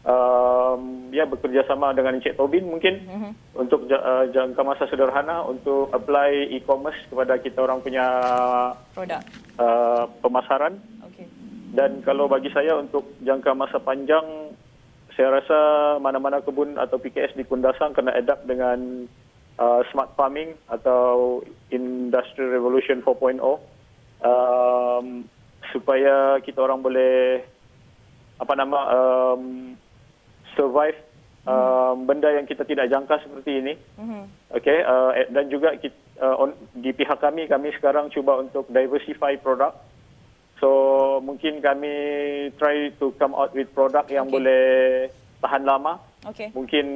um, 0.05 1.11
ya 1.13 1.27
bekerjasama 1.29 1.93
dengan 1.93 2.17
Encik 2.17 2.37
Tobin 2.39 2.69
mungkin 2.69 3.05
mm-hmm. 3.05 3.33
untuk 3.59 3.85
uh, 3.91 4.25
jangka 4.31 4.63
masa 4.65 4.85
sederhana 4.89 5.45
untuk 5.45 5.91
apply 5.93 6.55
e-commerce 6.57 7.01
kepada 7.11 7.37
kita 7.41 7.61
orang 7.61 7.85
punya 7.85 8.07
produk 8.95 9.21
uh, 9.61 10.09
pemasaran. 10.25 10.81
Okay. 11.13 11.27
Dan 11.71 12.03
kalau 12.03 12.27
bagi 12.27 12.51
saya 12.51 12.79
untuk 12.79 13.19
jangka 13.23 13.55
masa 13.55 13.79
panjang 13.79 14.55
saya 15.15 15.43
rasa 15.43 15.59
mana-mana 16.01 16.41
kebun 16.41 16.81
atau 16.81 16.97
PKS 16.97 17.37
di 17.37 17.45
Kundasang 17.45 17.93
kena 17.93 18.15
adapt 18.15 18.47
dengan 18.49 19.05
uh, 19.61 19.81
smart 19.93 20.17
farming 20.17 20.57
atau 20.71 21.43
industrial 21.69 22.55
revolution 22.55 23.05
4.0 23.05 23.37
um, 24.25 25.27
supaya 25.75 26.41
kita 26.41 26.59
orang 26.65 26.81
boleh 26.81 27.45
apa 28.41 28.53
nama 28.57 28.79
um, 28.89 29.77
survive 30.61 31.01
um, 31.49 32.05
benda 32.05 32.29
yang 32.29 32.45
kita 32.45 32.69
tidak 32.69 32.93
jangka 32.93 33.25
seperti 33.25 33.65
ini. 33.65 33.75
Mm-hmm. 33.97 34.23
Okay, 34.61 34.85
uh, 34.85 35.17
dan 35.33 35.49
juga 35.49 35.73
kita, 35.81 35.97
uh, 36.21 36.37
on, 36.37 36.53
di 36.77 36.93
pihak 36.93 37.17
kami 37.17 37.49
kami 37.49 37.73
sekarang 37.81 38.13
cuba 38.13 38.37
untuk 38.45 38.69
diversify 38.69 39.41
produk. 39.41 39.73
So 40.61 40.69
mungkin 41.25 41.65
kami 41.65 41.95
try 42.61 42.93
to 43.01 43.17
come 43.17 43.33
out 43.33 43.57
with 43.57 43.73
produk 43.73 44.05
yang 44.13 44.29
okay. 44.29 44.35
boleh 44.37 44.65
tahan 45.41 45.65
lama. 45.65 45.97
Okay. 46.29 46.53
Mungkin 46.53 46.87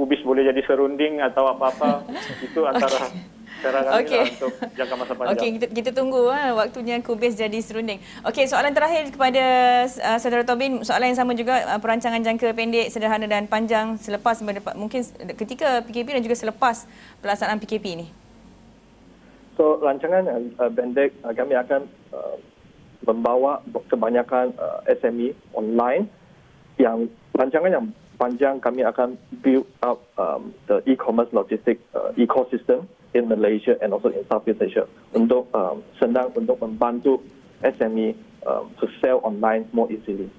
kubis 0.00 0.24
boleh 0.24 0.48
jadi 0.48 0.64
serunding 0.64 1.20
atau 1.20 1.52
apa-apa. 1.52 2.08
Itu 2.48 2.64
antara 2.64 3.04
okay 3.04 3.39
cara 3.60 3.78
kami 3.84 3.96
okay. 4.02 4.20
lah 4.20 4.26
untuk 4.34 4.52
jangka 4.74 4.94
masa 4.96 5.12
panjang. 5.14 5.32
Okey, 5.36 5.48
kita, 5.60 5.66
kita 5.70 5.90
tunggu 5.92 6.20
ha, 6.32 6.56
waktunya 6.56 6.96
kubis 7.04 7.36
jadi 7.36 7.58
serunding. 7.60 8.00
Okey, 8.24 8.48
soalan 8.48 8.72
terakhir 8.72 9.12
kepada 9.12 9.44
uh, 9.86 10.18
saudara 10.18 10.42
Tobin, 10.42 10.80
soalan 10.82 11.12
yang 11.12 11.20
sama 11.20 11.36
juga 11.36 11.62
uh, 11.68 11.78
perancangan 11.78 12.24
jangka 12.24 12.56
pendek, 12.56 12.88
sederhana 12.88 13.28
dan 13.28 13.44
panjang 13.46 14.00
selepas 14.00 14.40
mungkin 14.74 15.04
ketika 15.36 15.84
PKP 15.84 16.16
dan 16.16 16.22
juga 16.24 16.36
selepas 16.36 16.88
pelaksanaan 17.20 17.60
PKP 17.60 17.84
ini. 18.00 18.06
So, 19.60 19.76
rancangan 19.84 20.24
uh, 20.56 20.72
pendek 20.72 21.12
uh, 21.20 21.36
kami 21.36 21.52
akan 21.52 21.84
uh, 22.16 22.36
membawa 23.04 23.60
kebanyakan 23.92 24.56
uh, 24.56 24.80
SME 24.88 25.36
online 25.52 26.08
yang 26.80 27.08
rancangan 27.36 27.68
yang 27.68 27.86
panjang 28.20 28.60
kami 28.60 28.84
akan 28.84 29.16
build 29.40 29.64
up 29.80 30.04
um, 30.20 30.52
the 30.68 30.84
e-commerce 30.84 31.32
logistic 31.32 31.80
uh, 31.96 32.12
ecosystem 32.20 32.84
in 33.14 33.28
Malaysia 33.28 33.74
and 33.82 33.92
also 33.92 34.08
in 34.08 34.22
Southeast 34.30 34.62
Asia 34.62 34.86
untuk 35.14 35.50
um, 35.54 35.82
senang 35.98 36.30
untuk 36.38 36.62
membantu 36.62 37.18
SME 37.60 38.14
um, 38.46 38.70
to 38.78 38.86
sell 39.02 39.20
online 39.26 39.66
more 39.74 39.90
easily. 39.90 40.30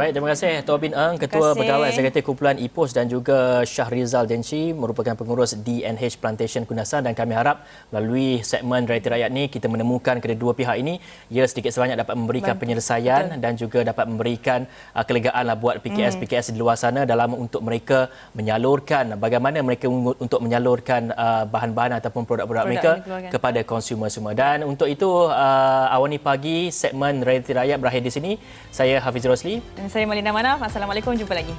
Baik, 0.00 0.16
terima 0.16 0.32
kasih 0.32 0.64
Tobin 0.64 0.96
Eng, 0.96 1.20
Ketua 1.20 1.52
Pegawai 1.52 1.92
Eksekutif 1.92 2.24
Kumpulan 2.24 2.56
IPOS 2.56 2.96
dan 2.96 3.04
juga 3.04 3.60
Syahrizal 3.68 4.24
Denci 4.24 4.72
merupakan 4.72 5.12
pengurus 5.12 5.52
DNH 5.60 6.16
Plantation 6.16 6.64
Kundasan 6.64 7.04
dan 7.04 7.12
kami 7.12 7.36
harap 7.36 7.68
melalui 7.92 8.40
segmen 8.40 8.88
Realiti 8.88 9.12
Rakyat 9.12 9.28
ini 9.28 9.52
kita 9.52 9.68
menemukan 9.68 10.16
kedua 10.24 10.56
pihak 10.56 10.80
ini 10.80 10.96
ia 11.28 11.44
sedikit 11.44 11.76
sebanyak 11.76 12.00
dapat 12.00 12.16
memberikan 12.16 12.56
penyelesaian 12.56 13.28
Betul. 13.28 13.42
dan 13.44 13.52
juga 13.60 13.78
dapat 13.92 14.04
memberikan 14.08 14.64
uh, 14.96 15.04
kelegaan 15.04 15.44
lah 15.44 15.60
buat 15.60 15.84
PKS 15.84 16.16
hmm. 16.16 16.22
PKS 16.24 16.46
di 16.56 16.58
luar 16.64 16.80
sana 16.80 17.04
dalam 17.04 17.36
untuk 17.36 17.60
mereka 17.60 18.08
menyalurkan 18.32 19.20
bagaimana 19.20 19.60
mereka 19.60 19.84
untuk 20.16 20.40
menyalurkan 20.40 21.12
uh, 21.12 21.44
bahan-bahan 21.44 22.00
ataupun 22.00 22.24
produk-produk 22.24 22.64
mereka 22.64 22.92
kepada 23.28 23.60
konsumer 23.68 24.08
semua. 24.08 24.32
Dan 24.32 24.64
untuk 24.64 24.88
itu 24.88 25.28
uh, 25.28 25.92
awani 25.92 26.16
pagi 26.16 26.72
segmen 26.72 27.20
Realiti 27.20 27.52
Rakyat 27.52 27.76
berakhir 27.76 28.00
di 28.00 28.12
sini. 28.16 28.32
Saya 28.72 28.96
Hafiz 29.04 29.28
Rosli 29.28 29.60
dan 29.76 29.89
saya 29.90 30.06
Malina 30.06 30.30
Manaf. 30.30 30.62
Assalamualaikum. 30.62 31.18
Jumpa 31.18 31.34
lagi. 31.34 31.50